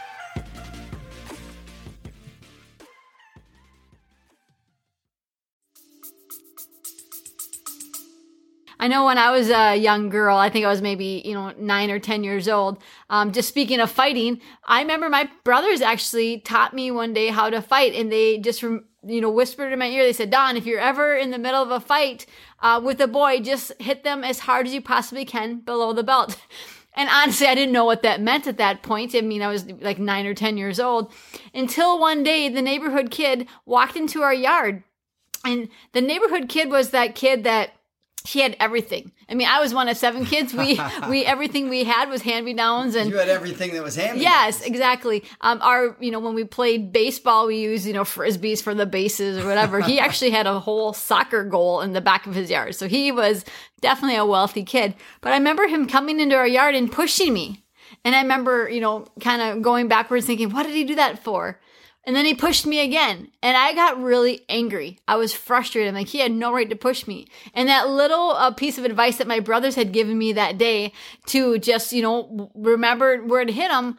I 8.86 8.88
know 8.88 9.06
when 9.06 9.18
I 9.18 9.32
was 9.32 9.50
a 9.50 9.76
young 9.76 10.10
girl, 10.10 10.38
I 10.38 10.52
think 10.52 10.64
I 10.64 10.70
was 10.70 10.80
maybe, 10.80 11.24
you 11.26 11.34
know, 11.34 11.52
nine 11.58 11.90
or 11.90 11.98
10 11.98 12.24
years 12.24 12.48
old. 12.48 12.84
Um, 13.10 13.32
just 13.32 13.50
speaking 13.50 13.80
of 13.80 13.90
fighting, 13.90 14.40
I 14.64 14.80
remember 14.80 15.10
my 15.10 15.28
brothers 15.44 15.82
actually 15.82 16.42
taught 16.42 16.72
me 16.72 16.92
one 16.92 17.12
day 17.12 17.30
how 17.30 17.50
to 17.50 17.64
fight 17.64 17.96
and 17.96 18.12
they 18.12 18.38
just, 18.38 18.62
you 18.62 18.84
know, 19.04 19.32
whispered 19.32 19.74
in 19.74 19.80
my 19.80 19.88
ear. 19.88 20.04
They 20.04 20.14
said, 20.14 20.30
Dawn, 20.30 20.56
if 20.56 20.68
you're 20.68 20.80
ever 20.80 21.16
in 21.16 21.32
the 21.32 21.40
middle 21.40 21.64
of 21.64 21.72
a 21.72 21.80
fight, 21.80 22.28
uh, 22.60 22.80
with 22.84 23.02
a 23.02 23.08
boy, 23.08 23.40
just 23.40 23.72
hit 23.82 24.04
them 24.04 24.24
as 24.24 24.38
hard 24.38 24.68
as 24.68 24.74
you 24.76 24.84
possibly 24.84 25.26
can 25.26 25.62
below 25.62 25.92
the 25.92 26.04
belt. 26.04 26.38
And 26.98 27.10
honestly, 27.10 27.46
I 27.46 27.56
didn't 27.56 27.74
know 27.74 27.84
what 27.84 28.04
that 28.04 28.22
meant 28.22 28.48
at 28.48 28.56
that 28.56 28.82
point. 28.82 29.16
I 29.16 29.20
mean, 29.20 29.42
I 29.42 29.50
was 29.50 29.66
like 29.82 30.00
nine 30.00 30.26
or 30.26 30.34
10 30.34 30.56
years 30.56 30.80
old 30.80 31.12
until 31.54 32.00
one 32.00 32.24
day 32.24 32.48
the 32.48 32.62
neighborhood 32.62 33.12
kid 33.12 33.50
walked 33.66 33.98
into 33.98 34.22
our 34.22 34.34
yard 34.34 34.82
and 35.46 35.70
the 35.94 36.02
neighborhood 36.02 36.50
kid 36.50 36.70
was 36.70 36.90
that 36.90 37.16
kid 37.16 37.44
that 37.44 37.75
He 38.26 38.40
had 38.42 38.56
everything. 38.60 39.12
I 39.30 39.36
mean, 39.36 39.48
I 39.48 39.60
was 39.60 39.74
one 39.74 39.88
of 39.88 39.98
seven 39.98 40.26
kids. 40.26 40.54
We 40.54 40.80
we 41.10 41.26
everything 41.26 41.70
we 41.70 41.84
had 41.84 42.10
was 42.10 42.22
hand 42.22 42.46
me 42.46 42.54
downs 42.54 42.96
and 42.96 43.10
You 43.10 43.18
had 43.18 43.30
everything 43.30 43.74
that 43.74 43.84
was 43.84 43.96
hand 43.96 44.18
me. 44.18 44.24
Yes, 44.24 44.62
exactly. 44.62 45.24
Um, 45.42 45.60
our, 45.62 45.96
you 46.00 46.12
know, 46.12 46.20
when 46.20 46.34
we 46.34 46.44
played 46.44 46.92
baseball, 46.92 47.48
we 47.48 47.58
used, 47.58 47.86
you 47.86 47.94
know, 47.94 48.04
frisbees 48.04 48.62
for 48.62 48.74
the 48.74 48.86
bases 48.86 49.38
or 49.38 49.48
whatever. 49.48 49.82
he 49.82 50.00
actually 50.06 50.32
had 50.32 50.48
a 50.48 50.60
whole 50.60 50.94
soccer 50.94 51.44
goal 51.44 51.82
in 51.82 51.94
the 51.94 52.02
back 52.02 52.26
of 52.28 52.36
his 52.36 52.50
yard. 52.50 52.76
So 52.76 52.88
he 52.88 53.12
was 53.12 53.46
definitely 53.82 54.18
a 54.18 54.26
wealthy 54.26 54.64
kid. 54.64 54.96
But 55.22 55.34
I 55.34 55.38
remember 55.38 55.68
him 55.68 55.88
coming 55.88 56.20
into 56.20 56.36
our 56.36 56.48
yard 56.48 56.76
and 56.76 56.92
pushing 56.92 57.34
me. 57.34 57.64
And 58.04 58.16
I 58.16 58.22
remember, 58.22 58.70
you 58.70 58.82
know, 58.82 59.06
kind 59.20 59.42
of 59.42 59.62
going 59.64 59.88
backwards 59.88 60.26
thinking, 60.26 60.52
what 60.52 60.64
did 60.64 60.76
he 60.76 60.84
do 60.84 60.96
that 60.96 61.24
for? 61.24 61.60
And 62.06 62.16
then 62.16 62.26
he 62.26 62.36
pushed 62.36 62.66
me 62.66 62.82
again. 62.82 63.30
And 63.42 63.58
I 63.58 63.74
got 63.74 64.02
really 64.02 64.42
angry. 64.48 65.00
I 65.08 65.16
was 65.16 65.34
frustrated. 65.34 65.90
I'm 65.90 65.96
like, 65.96 66.08
he 66.08 66.20
had 66.20 66.32
no 66.32 66.54
right 66.54 66.70
to 66.70 66.76
push 66.76 67.08
me. 67.08 67.28
And 67.54 67.68
that 67.68 67.90
little 67.90 68.32
uh, 68.32 68.52
piece 68.52 68.78
of 68.78 68.86
advice 68.86 69.18
that 69.18 69.28
my 69.28 69.40
brothers 69.40 69.76
had 69.76 69.92
given 69.92 70.18
me 70.18 70.34
that 70.34 70.58
day 70.58 70.94
to 71.28 71.58
just, 71.58 71.92
you 71.92 72.02
know, 72.02 72.52
remember 72.54 73.24
where 73.24 73.44
to 73.44 73.52
hit 73.52 73.72
him 73.72 73.98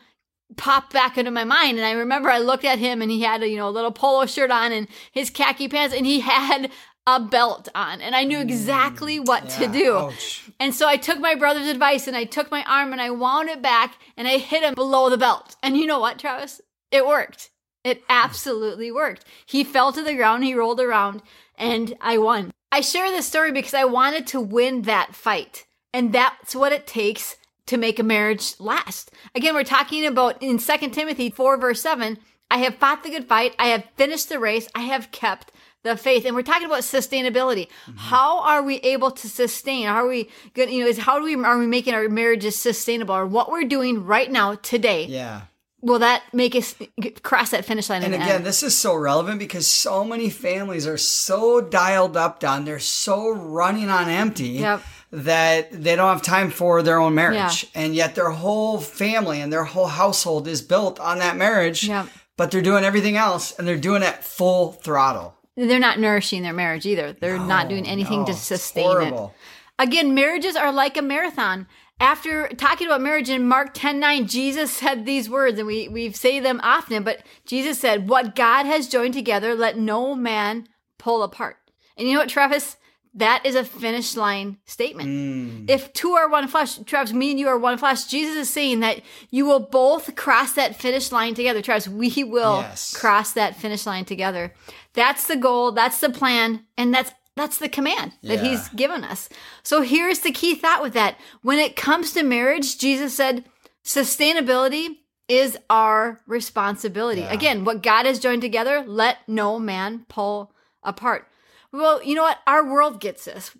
popped 0.56 0.92
back 0.92 1.18
into 1.18 1.30
my 1.30 1.44
mind. 1.44 1.78
And 1.78 1.86
I 1.86 1.92
remember 1.92 2.30
I 2.30 2.38
looked 2.38 2.64
at 2.64 2.78
him 2.78 3.02
and 3.02 3.10
he 3.10 3.22
had 3.22 3.42
a, 3.42 3.48
you 3.48 3.56
know, 3.56 3.68
a 3.68 3.70
little 3.70 3.90
polo 3.90 4.26
shirt 4.26 4.50
on 4.50 4.72
and 4.72 4.86
his 5.10 5.30
khaki 5.30 5.68
pants 5.68 5.94
and 5.94 6.06
he 6.06 6.20
had 6.20 6.70
a 7.08 7.20
belt 7.20 7.68
on 7.74 8.00
and 8.00 8.16
I 8.16 8.24
knew 8.24 8.40
exactly 8.40 9.20
what 9.20 9.48
to 9.50 9.68
do. 9.68 9.96
ouch. 9.96 10.50
And 10.58 10.74
so 10.74 10.88
I 10.88 10.96
took 10.96 11.20
my 11.20 11.34
brother's 11.34 11.68
advice 11.68 12.08
and 12.08 12.16
I 12.16 12.24
took 12.24 12.50
my 12.50 12.64
arm 12.64 12.92
and 12.92 13.00
I 13.00 13.10
wound 13.10 13.48
it 13.48 13.62
back 13.62 13.98
and 14.16 14.26
I 14.26 14.38
hit 14.38 14.62
him 14.62 14.74
below 14.74 15.08
the 15.10 15.18
belt. 15.18 15.56
And 15.62 15.76
you 15.76 15.86
know 15.86 16.00
what, 16.00 16.18
Travis? 16.18 16.60
It 16.90 17.06
worked. 17.06 17.50
It 17.86 18.02
absolutely 18.08 18.90
worked. 18.90 19.24
He 19.46 19.62
fell 19.62 19.92
to 19.92 20.02
the 20.02 20.14
ground, 20.14 20.42
he 20.42 20.54
rolled 20.54 20.80
around, 20.80 21.22
and 21.56 21.94
I 22.00 22.18
won. 22.18 22.52
I 22.72 22.80
share 22.80 23.08
this 23.12 23.28
story 23.28 23.52
because 23.52 23.74
I 23.74 23.84
wanted 23.84 24.26
to 24.28 24.40
win 24.40 24.82
that 24.82 25.14
fight. 25.14 25.66
And 25.94 26.12
that's 26.12 26.56
what 26.56 26.72
it 26.72 26.88
takes 26.88 27.36
to 27.66 27.76
make 27.76 28.00
a 28.00 28.02
marriage 28.02 28.58
last. 28.58 29.12
Again, 29.36 29.54
we're 29.54 29.62
talking 29.62 30.04
about 30.04 30.42
in 30.42 30.58
2 30.58 30.76
Timothy 30.90 31.30
4, 31.30 31.58
verse 31.58 31.80
7, 31.80 32.18
I 32.50 32.58
have 32.58 32.74
fought 32.74 33.04
the 33.04 33.10
good 33.10 33.28
fight, 33.28 33.54
I 33.56 33.68
have 33.68 33.84
finished 33.96 34.30
the 34.30 34.40
race, 34.40 34.68
I 34.74 34.80
have 34.80 35.12
kept 35.12 35.52
the 35.84 35.96
faith. 35.96 36.24
And 36.24 36.34
we're 36.34 36.42
talking 36.42 36.66
about 36.66 36.80
sustainability. 36.80 37.68
Mm-hmm. 37.68 37.98
How 37.98 38.40
are 38.40 38.64
we 38.64 38.78
able 38.78 39.12
to 39.12 39.28
sustain? 39.28 39.86
How 39.86 40.04
are 40.04 40.08
we 40.08 40.28
good? 40.54 40.70
You 40.70 40.82
know, 40.82 40.90
is 40.90 40.98
how 40.98 41.20
do 41.20 41.24
we 41.24 41.36
are 41.36 41.58
we 41.58 41.68
making 41.68 41.94
our 41.94 42.08
marriages 42.08 42.58
sustainable? 42.58 43.14
Or 43.14 43.26
what 43.26 43.48
we're 43.48 43.64
doing 43.64 44.04
right 44.04 44.30
now 44.30 44.56
today? 44.56 45.06
Yeah. 45.06 45.42
Will 45.86 46.00
that 46.00 46.22
make 46.32 46.54
us 46.56 46.74
cross 47.22 47.50
that 47.50 47.64
finish 47.64 47.88
line? 47.88 48.02
in 48.02 48.12
And 48.12 48.22
again, 48.22 48.36
end? 48.36 48.44
this 48.46 48.62
is 48.62 48.76
so 48.76 48.94
relevant 48.94 49.38
because 49.38 49.66
so 49.66 50.04
many 50.04 50.30
families 50.30 50.86
are 50.86 50.96
so 50.98 51.60
dialed 51.60 52.16
up 52.16 52.40
down. 52.40 52.64
They're 52.64 52.78
so 52.80 53.30
running 53.30 53.88
on 53.88 54.08
empty 54.08 54.48
Yep. 54.66 54.82
that 55.12 55.70
they 55.84 55.94
don't 55.94 56.08
have 56.12 56.22
time 56.22 56.50
for 56.50 56.82
their 56.82 56.98
own 57.00 57.14
marriage. 57.14 57.64
Yeah. 57.72 57.80
And 57.82 57.94
yet 57.94 58.14
their 58.16 58.30
whole 58.30 58.80
family 58.80 59.40
and 59.40 59.52
their 59.52 59.64
whole 59.64 59.86
household 59.86 60.48
is 60.48 60.60
built 60.60 60.98
on 60.98 61.18
that 61.20 61.36
marriage. 61.36 61.84
Yep. 61.88 62.08
But 62.36 62.50
they're 62.50 62.62
doing 62.62 62.84
everything 62.84 63.16
else 63.16 63.56
and 63.56 63.66
they're 63.66 63.76
doing 63.76 64.02
it 64.02 64.24
full 64.24 64.72
throttle. 64.72 65.34
they're 65.56 65.78
not 65.78 65.98
nourishing 66.00 66.42
their 66.42 66.52
marriage 66.52 66.84
either. 66.84 67.12
They're 67.12 67.38
not 67.38 67.68
doing 67.68 67.86
anything 67.86 68.20
No, 68.20 68.26
to 68.26 68.34
sustain 68.34 69.00
it. 69.14 69.30
Again, 69.78 70.14
marriages 70.14 70.56
are 70.56 70.72
like 70.72 70.96
a 70.98 71.02
marathon. 71.02 71.66
After 71.98 72.48
talking 72.48 72.86
about 72.86 73.00
marriage 73.00 73.30
in 73.30 73.48
Mark 73.48 73.70
10 73.72 73.98
9, 73.98 74.26
Jesus 74.26 74.70
said 74.70 75.06
these 75.06 75.30
words, 75.30 75.58
and 75.58 75.66
we, 75.66 75.88
we 75.88 76.12
say 76.12 76.40
them 76.40 76.60
often, 76.62 77.02
but 77.02 77.22
Jesus 77.46 77.78
said, 77.78 78.08
What 78.08 78.36
God 78.36 78.66
has 78.66 78.88
joined 78.88 79.14
together, 79.14 79.54
let 79.54 79.78
no 79.78 80.14
man 80.14 80.68
pull 80.98 81.22
apart. 81.22 81.56
And 81.96 82.06
you 82.06 82.14
know 82.14 82.20
what, 82.20 82.28
Travis? 82.28 82.76
That 83.14 83.46
is 83.46 83.54
a 83.54 83.64
finish 83.64 84.14
line 84.14 84.58
statement. 84.66 85.08
Mm. 85.08 85.70
If 85.70 85.90
two 85.94 86.10
are 86.12 86.28
one 86.28 86.48
flesh, 86.48 86.76
Travis, 86.84 87.14
me 87.14 87.30
and 87.30 87.40
you 87.40 87.48
are 87.48 87.56
one 87.58 87.78
flesh, 87.78 88.04
Jesus 88.04 88.36
is 88.36 88.50
saying 88.50 88.80
that 88.80 89.00
you 89.30 89.46
will 89.46 89.60
both 89.60 90.14
cross 90.16 90.52
that 90.52 90.76
finish 90.76 91.10
line 91.10 91.32
together. 91.32 91.62
Travis, 91.62 91.88
we 91.88 92.10
will 92.24 92.60
Yes. 92.60 92.94
cross 92.94 93.32
that 93.32 93.56
finish 93.56 93.86
line 93.86 94.04
together. 94.04 94.52
That's 94.92 95.28
the 95.28 95.36
goal, 95.36 95.72
that's 95.72 95.98
the 96.00 96.10
plan, 96.10 96.66
and 96.76 96.92
that's 96.92 97.10
that's 97.36 97.58
the 97.58 97.68
command 97.68 98.12
that 98.22 98.42
Yeah. 98.42 98.50
he's 98.50 98.68
given 98.70 99.04
us. 99.04 99.28
So 99.62 99.82
here's 99.82 100.20
the 100.20 100.32
key 100.32 100.54
thought 100.54 100.82
with 100.82 100.94
that. 100.94 101.16
When 101.42 101.58
it 101.58 101.76
comes 101.76 102.12
to 102.12 102.22
marriage, 102.22 102.78
Jesus 102.78 103.14
said, 103.14 103.44
sustainability 103.84 104.98
is 105.28 105.58
our 105.68 106.20
responsibility. 106.26 107.20
Yeah. 107.22 107.32
Again, 107.32 107.64
what 107.64 107.82
God 107.82 108.06
has 108.06 108.18
joined 108.18 108.42
together, 108.42 108.84
let 108.86 109.18
no 109.28 109.58
man 109.58 110.06
pull 110.08 110.52
apart. 110.82 111.28
Well, 111.72 112.02
you 112.02 112.14
know 112.14 112.22
what? 112.22 112.38
Our 112.46 112.64
world 112.64 113.00
gets 113.00 113.24
this. 113.24 113.50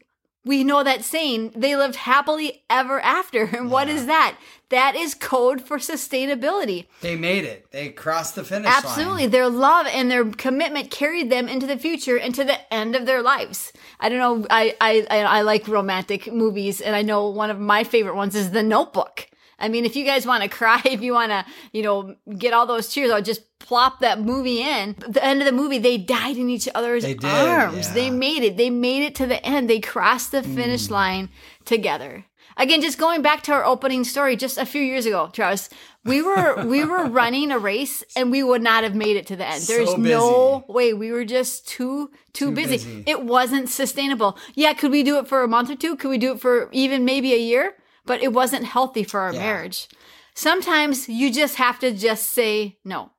We 0.47 0.63
know 0.63 0.85
that 0.85 1.05
saying, 1.05 1.53
they 1.57 1.75
lived 1.75 1.97
happily 1.97 2.63
ever 2.71 3.01
after. 3.01 3.45
And 3.45 3.69
what 3.77 3.89
is 3.89 4.07
that? 4.07 4.39
That 4.69 4.95
is 4.95 5.15
code 5.15 5.61
for 5.61 5.79
sustainability. 5.79 6.87
They 7.01 7.17
made 7.17 7.45
it. 7.45 7.71
They 7.73 7.91
crossed 7.91 8.37
the 8.37 8.45
finish 8.45 8.67
line. 8.67 8.75
Absolutely. 8.77 9.23
line. 9.23 9.31
Their 9.31 9.49
love 9.49 9.87
and 9.89 10.11
their 10.11 10.25
commitment 10.25 10.91
carried 10.91 11.31
them 11.31 11.49
into 11.49 11.67
the 11.67 11.79
future 11.79 12.17
and 12.17 12.35
to 12.37 12.45
the 12.45 12.73
end 12.73 12.95
of 12.95 13.07
their 13.07 13.23
lives. 13.23 13.73
I 14.01 14.09
don't 14.09 14.19
know. 14.19 14.47
I, 14.49 14.77
I 14.81 15.07
I 15.11 15.41
like 15.43 15.69
romantic 15.69 16.33
movies 16.33 16.81
and 16.81 16.95
I 16.95 17.03
know 17.03 17.29
one 17.29 17.51
of 17.51 17.59
my 17.59 17.85
favorite 17.85 18.15
ones 18.17 18.35
is 18.35 18.53
The 18.53 18.63
Notebook. 18.63 19.29
I 19.59 19.69
mean, 19.69 19.85
if 19.85 19.97
you 19.97 20.05
guys 20.05 20.27
want 20.27 20.43
to 20.43 20.49
cry, 20.61 20.81
if 20.85 21.01
you 21.03 21.13
want 21.13 21.31
to, 21.33 21.45
you 21.73 21.83
know, 21.83 22.17
get 22.39 22.53
all 22.53 22.67
those 22.67 22.89
tears, 22.93 23.11
I'll 23.11 23.23
just 23.23 23.59
plop 23.59 24.01
that 24.01 24.21
movie 24.21 24.61
in. 24.61 24.91
At 25.03 25.15
the 25.15 25.25
end 25.25 25.41
of 25.41 25.47
the 25.47 25.53
movie, 25.53 25.79
they 25.79 25.97
died 25.99 26.37
in 26.37 26.51
each 26.51 26.69
other's 26.75 27.03
They 27.05 27.15
did, 27.15 27.25
arms. 27.25 27.89
yeah. 27.89 27.93
They 27.95 28.11
made 28.11 28.43
it. 28.43 28.57
They 28.57 28.71
made 28.71 29.03
it 29.03 29.15
to 29.17 29.27
the 29.27 29.45
end. 29.45 29.69
They 29.71 29.81
crossed 29.81 30.31
the 30.33 30.43
Mm. 30.43 30.55
finish 30.55 30.91
line 30.91 31.31
together. 31.65 32.27
Again, 32.59 32.81
just 32.81 32.97
going 32.99 33.21
back 33.21 33.43
to 33.45 33.53
our 33.53 33.65
opening 33.67 34.03
story 34.05 34.35
just 34.35 34.57
a 34.57 34.65
few 34.65 34.81
years 34.81 35.05
ago, 35.05 35.29
Travis, 35.33 35.69
we 36.07 36.23
were 36.23 36.65
we 36.65 36.85
were 36.85 37.05
running 37.21 37.51
a 37.51 37.59
race 37.59 38.03
and 38.17 38.31
we 38.31 38.43
would 38.43 38.63
not 38.63 38.83
have 38.83 38.95
made 38.95 39.17
it 39.17 39.27
to 39.27 39.37
the 39.37 39.47
end. 39.47 39.63
There's 39.65 39.91
So 39.91 39.97
no 39.97 40.65
way. 40.69 40.95
We 40.95 41.13
were 41.13 41.25
just 41.27 41.69
too 41.69 42.11
too, 42.33 42.47
Too 42.47 42.51
busy. 42.53 42.77
busy. 42.77 43.05
It 43.07 43.23
wasn't 43.25 43.69
sustainable. 43.69 44.39
Yeah, 44.55 44.73
could 44.73 44.91
we 44.91 45.03
do 45.03 45.19
it 45.19 45.27
for 45.29 45.43
a 45.43 45.49
month 45.49 45.69
or 45.71 45.77
two? 45.77 45.97
Could 45.97 46.09
we 46.09 46.17
do 46.19 46.33
it 46.33 46.41
for 46.41 46.69
even 46.73 47.05
maybe 47.05 47.35
a 47.35 47.39
year? 47.39 47.75
But 48.07 48.23
it 48.23 48.33
wasn't 48.33 48.65
healthy 48.65 49.05
for 49.05 49.21
our 49.21 49.33
Yeah. 49.33 49.41
marriage. 49.41 49.89
Sometimes 50.35 51.09
you 51.09 51.33
just 51.33 51.57
have 51.57 51.79
to 51.81 51.93
just 51.93 52.31
say 52.31 52.79
no. 52.85 53.11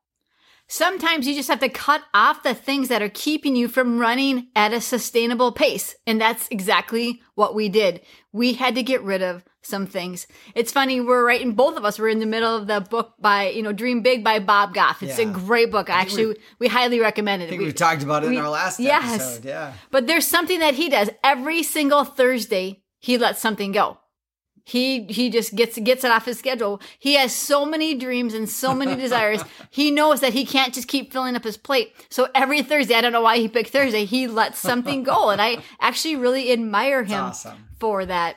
Sometimes 0.69 1.25
you 1.25 1.33
just 1.33 1.47
have 1.49 1.61
to 1.61 1.69
cut 1.69 2.01
off 2.13 2.43
the 2.43 2.53
things 2.53 2.89
that 2.89 3.01
are 3.01 3.07
keeping 3.09 3.55
you 3.55 3.69
from 3.69 3.99
running 3.99 4.47
at 4.53 4.73
a 4.73 4.81
sustainable 4.81 5.53
pace. 5.53 5.95
And 6.05 6.19
that's 6.19 6.47
exactly 6.49 7.21
what 7.35 7.55
we 7.55 7.69
did. 7.69 8.01
We 8.33 8.53
had 8.53 8.75
to 8.75 8.83
get 8.83 9.01
rid 9.01 9.21
of 9.21 9.45
some 9.61 9.87
things. 9.87 10.27
It's 10.55 10.71
funny, 10.71 10.99
we're 10.99 11.25
writing, 11.25 11.53
both 11.53 11.77
of 11.77 11.85
us 11.85 11.97
were 11.99 12.09
in 12.09 12.19
the 12.19 12.25
middle 12.25 12.53
of 12.55 12.67
the 12.67 12.81
book 12.81 13.13
by, 13.19 13.49
you 13.49 13.63
know, 13.63 13.71
Dream 13.71 14.01
Big 14.01 14.23
by 14.25 14.39
Bob 14.39 14.73
Goff. 14.73 15.01
It's 15.01 15.19
Yeah. 15.19 15.29
a 15.29 15.33
great 15.33 15.71
book. 15.71 15.89
Actually, 15.89 16.35
we, 16.59 16.67
highly 16.67 16.99
recommend 16.99 17.41
it. 17.43 17.45
I 17.45 17.49
think 17.49 17.61
We- 17.61 17.67
we, 17.67 17.73
talked 17.73 18.03
about 18.03 18.23
it 18.25 18.29
we- 18.29 18.37
in 18.37 18.43
our 18.43 18.49
last 18.49 18.79
yes. 18.79 19.03
episode. 19.15 19.45
Yeah. 19.45 19.73
but 19.89 20.05
there's 20.07 20.27
something 20.27 20.59
that 20.59 20.75
he 20.75 20.89
does 20.89 21.09
every 21.23 21.63
single 21.63 22.03
Thursday. 22.03 22.83
He 22.99 23.17
lets 23.17 23.39
something 23.41 23.71
go. 23.71 23.99
He 24.67 25.03
he 25.03 25.29
just 25.29 25.55
gets 25.55 25.79
gets 25.79 26.03
it 26.03 26.11
off 26.11 26.25
his 26.25 26.37
schedule. 26.37 26.81
He 26.99 27.13
has 27.13 27.33
so 27.33 27.65
many 27.65 27.95
dreams 27.95 28.33
and 28.33 28.49
so 28.49 28.73
many 28.73 28.95
desires. 29.01 29.41
He 29.69 29.91
knows 29.91 30.19
that 30.19 30.33
he 30.33 30.45
can't 30.45 30.73
just 30.73 30.89
keep 30.89 31.13
filling 31.13 31.37
up 31.37 31.45
his 31.45 31.55
plate. 31.55 31.93
So 32.09 32.27
every 32.35 32.61
Thursday, 32.61 32.95
I 32.95 32.99
don't 32.99 33.13
know 33.13 33.21
why 33.21 33.37
he 33.37 33.47
picked 33.47 33.69
Thursday. 33.69 34.03
He 34.03 34.27
lets 34.27 34.59
something 34.59 35.03
go, 35.03 35.29
and 35.29 35.41
I 35.41 35.63
actually 35.79 36.17
really 36.17 36.51
admire 36.51 37.05
him 37.05 37.23
awesome. 37.23 37.69
for 37.79 38.05
that. 38.07 38.35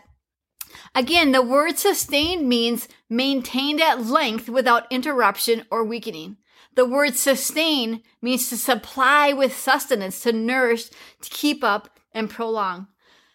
Again, 0.95 1.33
the 1.33 1.43
word 1.43 1.79
sustained 1.79 2.49
means 2.49 2.87
maintained 3.09 3.81
at 3.81 4.07
length 4.07 4.49
without 4.49 4.87
interruption 4.89 5.65
or 5.69 5.83
weakening. 5.83 6.37
The 6.77 6.87
word 6.87 7.17
sustain 7.17 8.05
means 8.23 8.49
to 8.51 8.57
supply 8.57 9.33
with 9.33 9.57
sustenance, 9.57 10.21
to 10.21 10.33
nourish, 10.33 10.91
to 10.91 11.29
keep 11.29 11.65
up 11.65 11.99
and 12.15 12.31
prolong. 12.31 12.87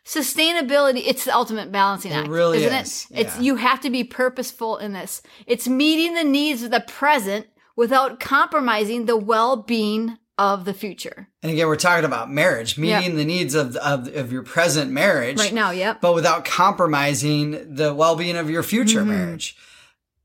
Sustainability, 0.06 1.02
it's 1.06 1.26
the 1.26 1.36
ultimate 1.36 1.72
balancing 1.72 2.12
It 2.12 2.16
act. 2.16 2.28
really 2.30 2.64
isn't 2.64 2.74
is, 2.82 3.08
it? 3.12 3.20
It's 3.22 3.36
yeah. 3.38 3.42
you 3.42 3.56
have 3.56 3.82
to 3.82 3.90
be 3.90 4.04
purposeful 4.04 4.78
in 4.78 4.94
this. 4.94 5.22
It's 5.48 5.68
meeting 5.68 6.14
the 6.14 6.24
needs 6.24 6.62
of 6.64 6.72
the 6.72 6.82
present 6.82 7.48
without 7.76 8.20
compromising 8.20 9.06
the 9.06 9.18
well-being 9.18 10.18
of 10.38 10.66
the 10.66 10.74
future. 10.74 11.30
And 11.42 11.52
again, 11.52 11.68
we're 11.68 11.76
talking 11.76 12.06
about 12.06 12.30
marriage, 12.30 12.78
meeting 12.78 13.16
the 13.16 13.26
needs 13.26 13.56
of, 13.56 13.76
of 13.78 14.08
of 14.14 14.32
your 14.32 14.44
present 14.44 14.92
marriage 14.92 15.40
Right 15.40 15.54
now, 15.54 15.72
yep. 15.72 16.02
but 16.02 16.14
without 16.14 16.46
compromising 16.46 17.74
the 17.76 17.94
well-being 17.94 18.36
of 18.36 18.50
your 18.50 18.62
future 18.64 19.00
Mm-hmm. 19.00 19.10
marriage. 19.10 19.58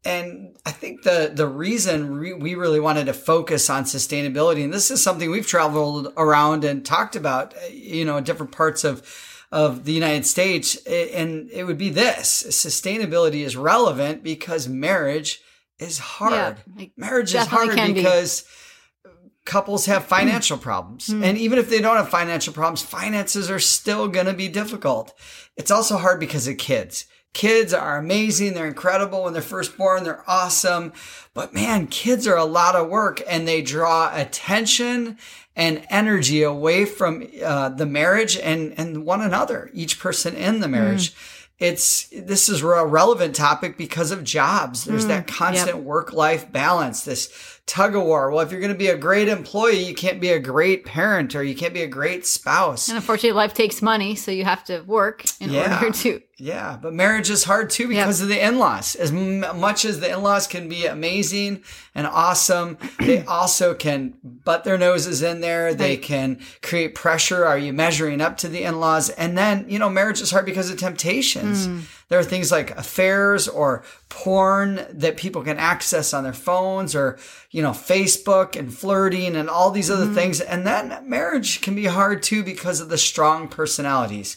And 0.05 0.57
I 0.67 0.73
think 0.73 1.03
the 1.03 1.31
the 1.33 1.47
reason 1.47 2.15
re- 2.17 2.33
we 2.33 2.55
really 2.55 2.81
wanted 2.81 3.07
to 3.07 3.13
focus 3.13 3.71
on 3.71 3.85
sustainability, 3.85 4.65
and 4.65 4.73
this 4.73 4.91
is 4.91 5.03
something 5.03 5.31
we've 5.31 5.47
traveled 5.47 6.13
around 6.17 6.65
and 6.65 6.85
talked 6.85 7.17
about, 7.17 7.55
you 7.73 8.05
know, 8.05 8.17
in 8.17 8.25
different 8.25 8.53
parts 8.53 8.83
of 8.85 9.03
of 9.53 9.85
the 9.85 9.93
United 9.93 10.27
States, 10.27 10.77
and 10.87 11.51
it 11.51 11.65
would 11.65 11.79
be 11.79 11.91
this: 11.91 12.45
sustainability 12.49 13.45
is 13.45 13.57
relevant 13.57 14.23
because 14.23 14.69
marriage 14.69 15.41
is 15.79 15.99
hard. 15.99 16.59
Yeah, 16.77 16.87
marriage 16.97 17.35
is 17.35 17.47
hard 17.47 17.71
can 17.71 17.89
be. 17.89 17.95
because 17.95 18.45
couples 19.45 19.87
have 19.87 20.05
financial 20.05 20.59
problems. 20.69 21.09
Hmm. 21.09 21.25
And 21.25 21.39
even 21.39 21.59
if 21.59 21.69
they 21.71 21.81
don't 21.81 21.97
have 21.97 22.09
financial 22.09 22.53
problems, 22.53 22.83
finances 22.83 23.51
are 23.51 23.59
still 23.59 24.09
going 24.09 24.27
to 24.27 24.35
be 24.35 24.49
difficult. 24.49 25.13
It's 25.57 25.71
also 25.71 25.97
hard 25.97 26.21
because 26.21 26.47
of 26.47 26.57
kids. 26.59 27.07
Kids 27.33 27.73
are 27.73 27.97
amazing. 27.97 28.55
They're 28.55 28.67
incredible 28.67 29.23
when 29.23 29.33
they're 29.33 29.43
first 29.43 29.77
born. 29.77 30.03
They're 30.03 30.25
awesome. 30.27 30.93
But 31.33 31.55
man, 31.55 31.87
kids 31.87 32.27
are 32.27 32.37
a 32.37 32.45
lot 32.45 32.75
of 32.75 32.89
work 32.89 33.23
and 33.29 33.47
they 33.47 33.63
draw 33.63 34.11
attention 34.13 35.17
and 35.55 35.87
energy 35.91 36.43
away 36.43 36.85
from 36.85 37.27
uh, 37.43 37.69
the 37.69 37.87
marriage 37.87 38.37
and, 38.37 38.75
and 38.77 39.05
one 39.05 39.21
another, 39.21 39.71
each 39.73 40.01
person 40.01 40.35
in 40.35 40.61
the 40.61 40.69
marriage. 40.69 41.15
It's, 41.59 42.09
this 42.09 42.49
is 42.49 42.63
a 42.63 42.87
relevant 42.87 43.37
topic 43.37 43.77
because 43.77 44.11
of 44.11 44.25
jobs. 44.25 44.85
There's 44.85 45.07
that 45.07 45.27
constant 45.27 45.79
work 45.79 46.13
life 46.13 46.51
balance, 46.51 47.05
this 47.05 47.60
tug 47.67 47.95
of 47.95 48.03
war. 48.03 48.31
Well, 48.31 48.41
if 48.41 48.51
you're 48.51 48.61
going 48.61 48.73
to 48.73 48.79
be 48.79 48.89
a 48.89 48.97
great 48.97 49.29
employee, 49.29 49.83
you 49.85 49.95
can't 49.95 50.21
be 50.21 50.31
a 50.31 50.41
great 50.41 50.85
parent 50.85 51.35
or 51.37 51.43
you 51.45 51.55
can't 51.55 51.73
be 51.75 51.83
a 51.83 51.87
great 51.87 52.27
spouse. 52.27 52.89
And 52.89 52.97
unfortunately, 52.97 53.33
life 53.37 53.55
takes 53.55 53.81
money, 53.81 54.15
so 54.17 54.31
you 54.33 54.45
have 54.45 54.65
to 54.65 54.81
work 54.83 55.25
in 55.41 55.51
Yeah. 55.51 55.77
order 55.81 55.93
to. 55.99 56.21
Yeah, 56.37 56.79
but 56.81 56.95
marriage 56.95 57.29
is 57.29 57.45
hard 57.45 57.69
too 57.69 57.87
because 57.87 58.23
of 58.23 58.29
the 58.29 58.43
in-laws. 58.43 58.95
As 58.95 59.11
m- 59.13 59.41
much 59.61 59.85
as 59.85 60.01
the 60.01 60.11
in-laws 60.11 60.47
can 60.47 60.71
be 60.71 60.87
amazing 60.87 61.63
and 61.95 62.07
awesome, 62.07 62.79
they 62.99 63.23
also 63.29 63.75
can 63.75 64.15
butt 64.23 64.65
their 64.65 64.79
noses 64.79 65.23
in 65.23 65.43
there. 65.43 65.75
They 65.75 65.99
can 65.99 66.41
create 66.63 66.95
pressure. 66.95 67.45
Are 67.45 67.59
you 67.59 67.75
measuring 67.75 68.23
up 68.23 68.39
to 68.39 68.49
the 68.49 68.63
in-laws? 68.63 69.11
And 69.11 69.37
then, 69.37 69.67
you 69.69 69.79
know, 69.79 69.91
marriage 69.91 70.23
is 70.23 70.31
hard 70.31 70.47
because 70.47 70.71
of 70.71 70.79
temptations. 70.79 71.69
Mm. 71.69 71.83
There 72.11 72.19
are 72.19 72.25
things 72.25 72.53
like 72.53 72.77
affairs 72.77 73.49
or 73.49 73.83
porn 74.11 74.85
that 74.91 75.17
people 75.17 75.43
can 75.43 75.57
access 75.57 76.13
on 76.13 76.23
their 76.25 76.35
phones 76.35 76.95
or, 76.95 77.19
you 77.51 77.63
know, 77.63 77.71
Facebook 77.71 78.57
and 78.57 78.73
flirting 78.75 79.35
and 79.35 79.49
all 79.49 79.71
these 79.71 79.91
other 79.91 80.13
things. 80.13 80.43
And 80.43 80.67
then 80.67 81.09
marriage 81.09 81.63
can 81.63 81.75
be 81.75 81.87
hard 81.87 82.23
too 82.23 82.43
because 82.45 82.81
of 82.81 82.91
the 82.91 82.99
strong 82.99 83.49
personalities 83.49 84.37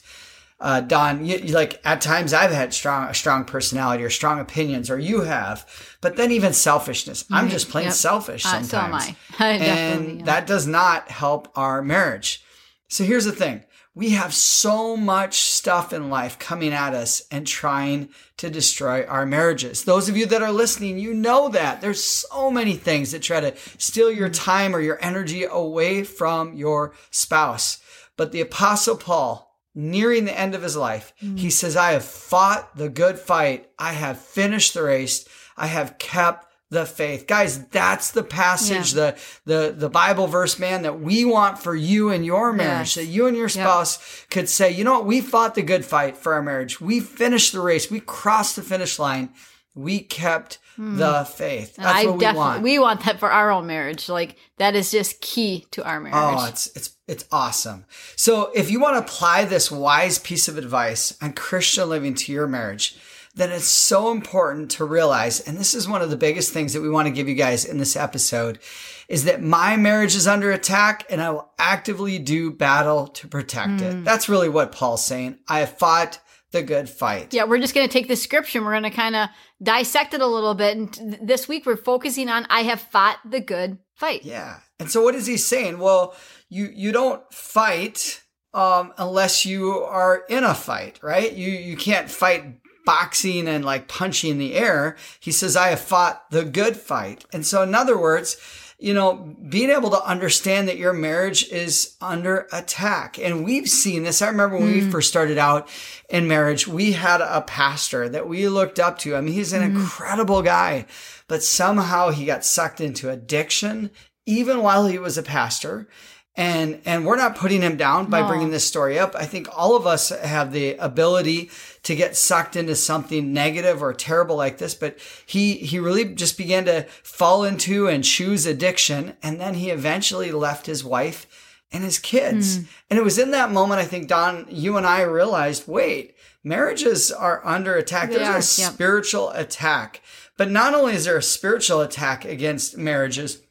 uh, 0.64 0.80
Dawn, 0.80 1.26
you, 1.26 1.38
you 1.40 1.54
like 1.54 1.82
at 1.84 2.00
times 2.00 2.34
I've 2.34 2.52
had 2.52 2.74
strong 2.74 3.10
a 3.10 3.14
strong 3.14 3.44
personality 3.44 4.02
or 4.02 4.10
strong 4.10 4.40
opinions, 4.40 4.90
or 4.90 4.98
you 4.98 5.22
have, 5.22 5.68
but 6.00 6.16
then 6.16 6.32
even 6.32 6.54
selfishness. 6.54 7.26
I'm 7.30 7.50
just 7.50 7.70
plain 7.70 7.86
Yep. 7.86 7.94
selfish 7.94 8.46
Uh, 8.46 8.62
sometimes, 8.62 8.70
so 8.70 8.78
am 8.80 8.94
I. 8.94 9.16
I 9.46 9.54
and 9.58 10.10
am. 10.22 10.26
that 10.26 10.48
does 10.48 10.66
not 10.66 11.10
help 11.12 11.50
our 11.58 11.82
marriage. 11.82 12.44
So 12.88 13.04
here's 13.04 13.26
the 13.26 13.34
thing: 13.34 13.64
we 13.96 14.12
have 14.12 14.34
so 14.34 14.98
much 14.98 15.40
stuff 15.40 15.94
in 15.94 16.10
life 16.10 16.40
coming 16.40 16.74
at 16.74 16.94
us 16.94 17.24
and 17.30 17.46
trying 17.46 18.10
to 18.38 18.50
destroy 18.50 19.06
our 19.06 19.26
marriages. 19.26 19.84
Those 19.84 20.10
of 20.10 20.18
you 20.18 20.26
that 20.28 20.42
are 20.42 20.52
listening, 20.52 20.98
you 20.98 21.14
know 21.14 21.50
that 21.50 21.82
there's 21.82 22.04
so 22.04 22.50
many 22.50 22.74
things 22.74 23.12
that 23.12 23.22
try 23.22 23.40
to 23.40 23.56
steal 23.78 24.12
your 24.12 24.30
mm-hmm. 24.30 24.44
time 24.44 24.76
or 24.76 24.80
your 24.80 24.98
energy 25.02 25.44
away 25.44 26.04
from 26.04 26.56
your 26.56 26.94
spouse. 27.12 27.82
But 28.18 28.32
the 28.32 28.42
Apostle 28.42 28.98
Paul 28.98 29.54
nearing 29.76 30.26
the 30.26 30.40
end 30.40 30.56
of 30.56 30.62
his 30.62 30.76
life, 30.76 31.14
he 31.18 31.28
mm. 31.28 31.52
says, 31.52 31.76
I 31.76 31.92
have 31.92 32.06
fought 32.06 32.76
the 32.76 32.90
good 32.90 33.18
fight. 33.18 33.70
I 33.80 33.94
have 33.94 34.20
finished 34.20 34.74
the 34.74 34.84
race. 34.84 35.28
I 35.58 35.68
have 35.68 35.98
kept 35.98 36.48
the 36.74 36.86
faith. 36.86 37.28
Guys, 37.28 37.66
that's 37.68 38.12
the 38.12 38.24
passage, 38.24 38.92
the, 38.92 39.16
the, 39.46 39.74
the 39.76 39.90
Bible 39.90 40.28
verse, 40.28 40.60
man, 40.60 40.82
that 40.82 41.00
we 41.00 41.24
want 41.24 41.60
for 41.60 41.76
you 41.76 42.10
and 42.10 42.26
your 42.26 42.52
marriage, 42.52 42.96
Yes. 42.98 43.06
that 43.06 43.06
you 43.06 43.28
and 43.28 43.38
your 43.38 43.50
spouse 43.50 44.26
could 44.30 44.50
say, 44.50 44.72
you 44.72 44.84
know 44.84 44.94
what? 44.94 45.06
We 45.06 45.22
fought 45.22 45.56
the 45.56 45.62
good 45.62 45.86
fight 45.86 46.18
for 46.18 46.34
our 46.34 46.42
marriage. 46.42 46.82
We 46.82 47.00
finished 47.00 47.54
the 47.54 47.62
race. 47.62 47.90
We 47.90 48.00
crossed 48.00 48.56
the 48.56 48.64
finish 48.64 49.00
line. 49.00 49.30
We 49.76 50.00
kept 50.00 50.60
hmm. 50.76 50.98
the 50.98 51.26
faith. 51.26 51.76
That's 51.78 51.88
I 51.88 52.06
what 52.06 52.20
we 52.20 52.34
want. 52.34 52.64
we 52.64 52.80
want 52.80 53.06
that 53.06 53.20
for 53.20 53.32
our 53.32 53.52
own 53.52 53.66
marriage. 53.66 54.08
Like 54.10 54.36
that 54.58 54.76
is 54.76 54.92
just 54.92 55.22
key 55.22 55.66
to 55.72 55.84
our 55.84 55.98
oh, 55.98 56.02
marriage. 56.02 56.40
Oh, 56.40 56.46
it's 56.48 56.68
it's 56.76 56.96
it's 57.08 57.26
awesome. 57.32 57.86
So 58.16 58.52
if 58.54 58.70
you 58.70 58.80
want 58.80 58.96
to 58.96 59.00
apply 59.12 59.46
this 59.46 59.72
wise 59.72 60.20
piece 60.20 60.48
of 60.48 60.58
advice 60.58 61.18
on 61.22 61.34
Christian 61.34 61.90
living 61.90 62.14
to 62.16 62.32
your 62.32 62.46
marriage, 62.46 62.98
then 63.36 63.52
it's 63.52 63.66
so 63.66 64.12
important 64.12 64.72
to 64.72 64.86
realize, 64.86 65.40
and 65.40 65.58
this 65.58 65.74
is 65.74 65.88
one 65.88 66.02
of 66.02 66.10
the 66.10 66.18
biggest 66.18 66.54
things 66.54 66.74
that 66.74 66.82
we 66.82 66.90
want 66.90 67.08
to 67.08 67.14
give 67.14 67.28
you 67.28 67.36
guys 67.36 67.66
in 67.66 67.78
this 67.78 67.96
episode, 67.96 68.60
is 69.08 69.26
that 69.26 69.42
my 69.42 69.76
marriage 69.76 70.16
is 70.16 70.28
under 70.28 70.52
attack 70.52 71.06
and 71.10 71.22
I 71.22 71.32
will 71.32 71.52
actively 71.58 72.20
do 72.20 72.52
battle 72.52 73.08
to 73.08 73.28
protect 73.28 73.82
it. 73.82 74.04
That's 74.04 74.30
really 74.30 74.50
what 74.50 74.72
Paul's 74.72 75.06
saying. 75.06 75.40
I 75.48 75.60
have 75.60 75.78
fought 75.78 76.20
the 76.52 76.62
good 76.62 76.88
fight. 76.88 77.34
Yeah, 77.34 77.46
we're 77.46 77.60
just 77.60 77.74
going 77.74 77.88
to 77.88 77.92
take 77.92 78.08
this 78.08 78.22
scripture 78.22 78.60
and 78.60 78.66
we're 78.66 78.74
going 78.74 78.84
to 78.84 78.92
kind 78.92 79.16
of 79.16 79.30
dissect 79.62 80.14
it 80.14 80.22
a 80.22 80.28
little 80.28 80.54
bit. 80.54 80.78
And 80.78 81.20
this 81.22 81.48
week 81.48 81.66
we're 81.66 81.76
focusing 81.76 82.30
on 82.30 82.46
I 82.50 82.62
have 82.64 82.80
fought 82.80 83.18
the 83.30 83.42
good 83.42 83.80
fight. 83.96 84.24
Yeah. 84.24 84.60
And 84.80 84.90
so 84.90 85.02
what 85.02 85.16
is 85.16 85.26
he 85.26 85.38
saying? 85.38 85.80
Well, 85.80 86.16
you 86.50 86.70
you 86.74 86.92
don't 86.92 87.22
fight 87.34 88.22
um 88.54 88.94
unless 88.98 89.46
you 89.46 89.72
are 89.72 90.24
in 90.30 90.44
a 90.44 90.54
fight, 90.54 91.00
right? 91.02 91.34
You 91.34 91.52
you 91.52 91.76
can't 91.76 92.10
fight 92.10 92.60
boxing 92.86 93.48
and 93.48 93.64
like 93.64 93.88
punching 93.88 94.32
in 94.32 94.38
the 94.38 94.56
air. 94.56 94.96
He 95.20 95.32
says 95.32 95.56
I 95.56 95.70
have 95.70 95.80
fought 95.80 96.30
the 96.32 96.46
good 96.46 96.78
fight. 96.78 97.26
And 97.34 97.46
so 97.46 97.64
in 97.64 97.76
other 97.76 97.98
words, 97.98 98.38
you 98.84 98.94
know, 98.94 99.14
being 99.48 99.70
able 99.70 99.90
to 99.92 100.04
understand 100.04 100.68
that 100.68 100.78
your 100.78 100.92
marriage 100.92 101.48
is 101.50 101.96
under 102.02 102.50
attack. 102.52 103.18
And 103.18 103.46
we've 103.46 103.70
seen 103.70 104.04
this. 104.04 104.22
I 104.22 104.28
remember 104.28 104.58
when 104.58 104.74
we 104.74 104.82
hmm. 104.82 104.90
first 104.90 105.08
started 105.08 105.38
out 105.38 105.70
in 106.10 106.28
marriage, 106.28 106.68
we 106.68 106.92
had 106.92 107.22
a 107.22 107.42
pastor 107.42 108.10
that 108.10 108.28
we 108.28 108.50
looked 108.50 108.80
up 108.80 108.98
to. 109.00 109.16
I 109.16 109.22
mean, 109.22 109.36
he's 109.36 109.54
an 109.54 109.62
hmm. 109.62 109.78
incredible 109.78 110.42
guy, 110.42 110.86
but 111.30 111.44
somehow 111.44 112.10
he 112.10 112.26
got 112.26 112.44
sucked 112.44 112.82
into 112.82 113.10
addiction 113.10 113.90
even 114.26 114.62
while 114.62 114.88
he 114.88 114.98
was 114.98 115.18
a 115.18 115.24
pastor. 115.24 115.88
And, 116.36 116.82
and 116.86 117.06
we're 117.06 117.16
not 117.16 117.36
putting 117.36 117.62
him 117.62 117.78
down 117.78 118.08
by 118.10 118.22
No. 118.22 118.28
bringing 118.28 118.50
this 118.50 118.66
story 118.66 118.98
up. 118.98 119.16
I 119.16 119.26
think 119.26 119.48
all 119.56 119.76
of 119.76 119.86
us 119.86 120.10
have 120.10 120.52
the 120.52 120.74
ability 120.78 121.52
to 121.84 121.96
get 121.96 122.16
sucked 122.16 122.56
into 122.56 122.76
something 122.76 123.32
negative 123.34 123.84
or 123.84 123.94
terrible 123.94 124.36
like 124.36 124.58
this, 124.58 124.74
but 124.74 124.98
he, 125.28 125.54
he 125.58 125.80
really 125.80 126.06
just 126.06 126.36
began 126.38 126.66
to 126.66 126.84
fall 127.04 127.44
into 127.44 127.88
and 127.88 128.04
choose 128.04 128.48
addiction. 128.48 129.16
And 129.22 129.40
then 129.40 129.54
he 129.54 129.70
eventually 129.70 130.32
left 130.32 130.66
his 130.66 130.84
wife 130.84 131.28
and 131.72 131.84
his 131.84 132.00
kids. 132.00 132.58
Hmm. 132.58 132.64
And 132.90 133.00
it 133.00 133.04
was 133.04 133.20
in 133.20 133.30
that 133.32 133.52
moment, 133.52 133.82
I 133.82 133.86
think, 133.86 134.08
Dawn, 134.08 134.48
you 134.50 134.76
and 134.78 134.88
I 134.88 135.02
realized, 135.02 135.68
wait, 135.68 136.16
marriages 136.44 137.12
are 137.12 137.46
under 137.46 137.76
attack. 137.76 138.10
They 138.10 138.16
There's 138.16 138.28
are, 138.28 138.32
a 138.32 138.66
yep. 138.66 138.74
spiritual 138.74 139.30
attack. 139.32 140.02
But 140.36 140.50
not 140.50 140.74
only 140.74 140.94
is 140.94 141.06
there 141.06 141.18
a 141.18 141.22
spiritual 141.22 141.82
attack 141.82 142.26
against 142.26 142.76
marriages, 142.76 143.44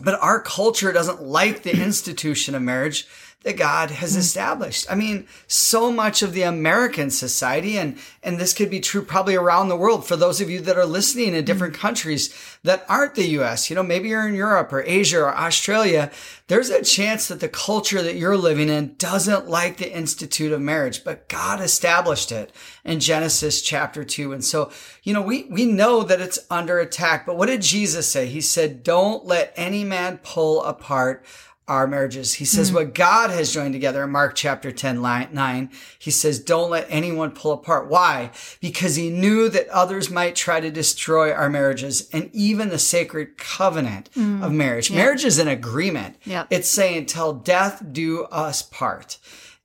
but 0.00 0.20
our 0.22 0.40
culture 0.40 0.92
doesn't 0.92 1.22
like 1.22 1.62
the 1.62 1.82
institution 1.82 2.54
of 2.54 2.62
marriage 2.62 3.06
that 3.44 3.56
God 3.56 3.90
has 3.90 4.14
hmm. 4.14 4.18
established. 4.18 4.90
I 4.90 4.96
mean, 4.96 5.26
so 5.46 5.92
much 5.92 6.22
of 6.22 6.32
the 6.32 6.42
American 6.42 7.08
society, 7.08 7.78
and, 7.78 7.96
and 8.22 8.38
this 8.38 8.52
could 8.52 8.68
be 8.68 8.80
true 8.80 9.02
probably 9.02 9.36
around 9.36 9.68
the 9.68 9.76
world 9.76 10.06
for 10.06 10.16
those 10.16 10.40
of 10.40 10.50
you 10.50 10.60
that 10.62 10.76
are 10.76 10.84
listening 10.84 11.34
in 11.34 11.44
different 11.44 11.76
hmm. 11.76 11.80
countries 11.80 12.34
that 12.64 12.84
aren't 12.88 13.14
the 13.14 13.28
US, 13.38 13.70
you 13.70 13.76
know, 13.76 13.84
maybe 13.84 14.08
you're 14.08 14.26
in 14.26 14.34
Europe 14.34 14.72
or 14.72 14.82
Asia 14.82 15.20
or 15.20 15.36
Australia. 15.36 16.10
There's 16.48 16.70
a 16.70 16.82
chance 16.82 17.28
that 17.28 17.38
the 17.38 17.48
culture 17.48 18.02
that 18.02 18.16
you're 18.16 18.36
living 18.36 18.68
in 18.68 18.96
doesn't 18.98 19.48
like 19.48 19.76
the 19.76 19.96
institute 19.96 20.52
of 20.52 20.60
marriage, 20.60 21.04
but 21.04 21.28
God 21.28 21.60
established 21.60 22.32
it 22.32 22.52
in 22.84 22.98
Genesis 22.98 23.62
chapter 23.62 24.02
two. 24.02 24.32
And 24.32 24.44
so, 24.44 24.72
you 25.04 25.14
know, 25.14 25.22
we, 25.22 25.44
we 25.44 25.64
know 25.64 26.02
that 26.02 26.20
it's 26.20 26.40
under 26.50 26.80
attack, 26.80 27.24
but 27.24 27.36
what 27.36 27.46
did 27.46 27.62
Jesus 27.62 28.08
say? 28.08 28.26
He 28.26 28.40
said, 28.40 28.82
don't 28.82 29.24
let 29.24 29.52
any 29.56 29.84
man 29.84 30.18
pull 30.24 30.64
apart 30.64 31.24
our 31.68 31.86
marriages. 31.86 32.34
He 32.34 32.44
says 32.44 32.70
hmm. 32.70 32.76
what 32.76 32.94
God 32.94 33.30
has 33.30 33.52
joined 33.52 33.74
together 33.74 34.02
in 34.02 34.10
Mark 34.10 34.34
chapter 34.34 34.72
10, 34.72 35.02
line 35.02 35.28
9. 35.32 35.70
He 35.98 36.10
says, 36.10 36.40
don't 36.40 36.70
let 36.70 36.86
anyone 36.88 37.30
pull 37.30 37.52
apart. 37.52 37.88
Why? 37.88 38.30
Because 38.60 38.96
he 38.96 39.10
knew 39.10 39.48
that 39.50 39.68
others 39.68 40.10
might 40.10 40.34
try 40.34 40.60
to 40.60 40.70
destroy 40.70 41.32
our 41.32 41.50
marriages 41.50 42.08
and 42.12 42.30
even 42.32 42.70
the 42.70 42.78
sacred 42.78 43.36
covenant 43.36 44.08
hmm. 44.14 44.42
of 44.42 44.52
marriage. 44.52 44.90
Marriage 44.90 45.24
is 45.24 45.38
an 45.38 45.48
agreement. 45.48 46.16
Yep. 46.24 46.48
It's 46.50 46.70
saying, 46.70 47.06
till 47.06 47.34
death 47.34 47.82
do 47.92 48.24
us 48.24 48.62
part. 48.62 49.18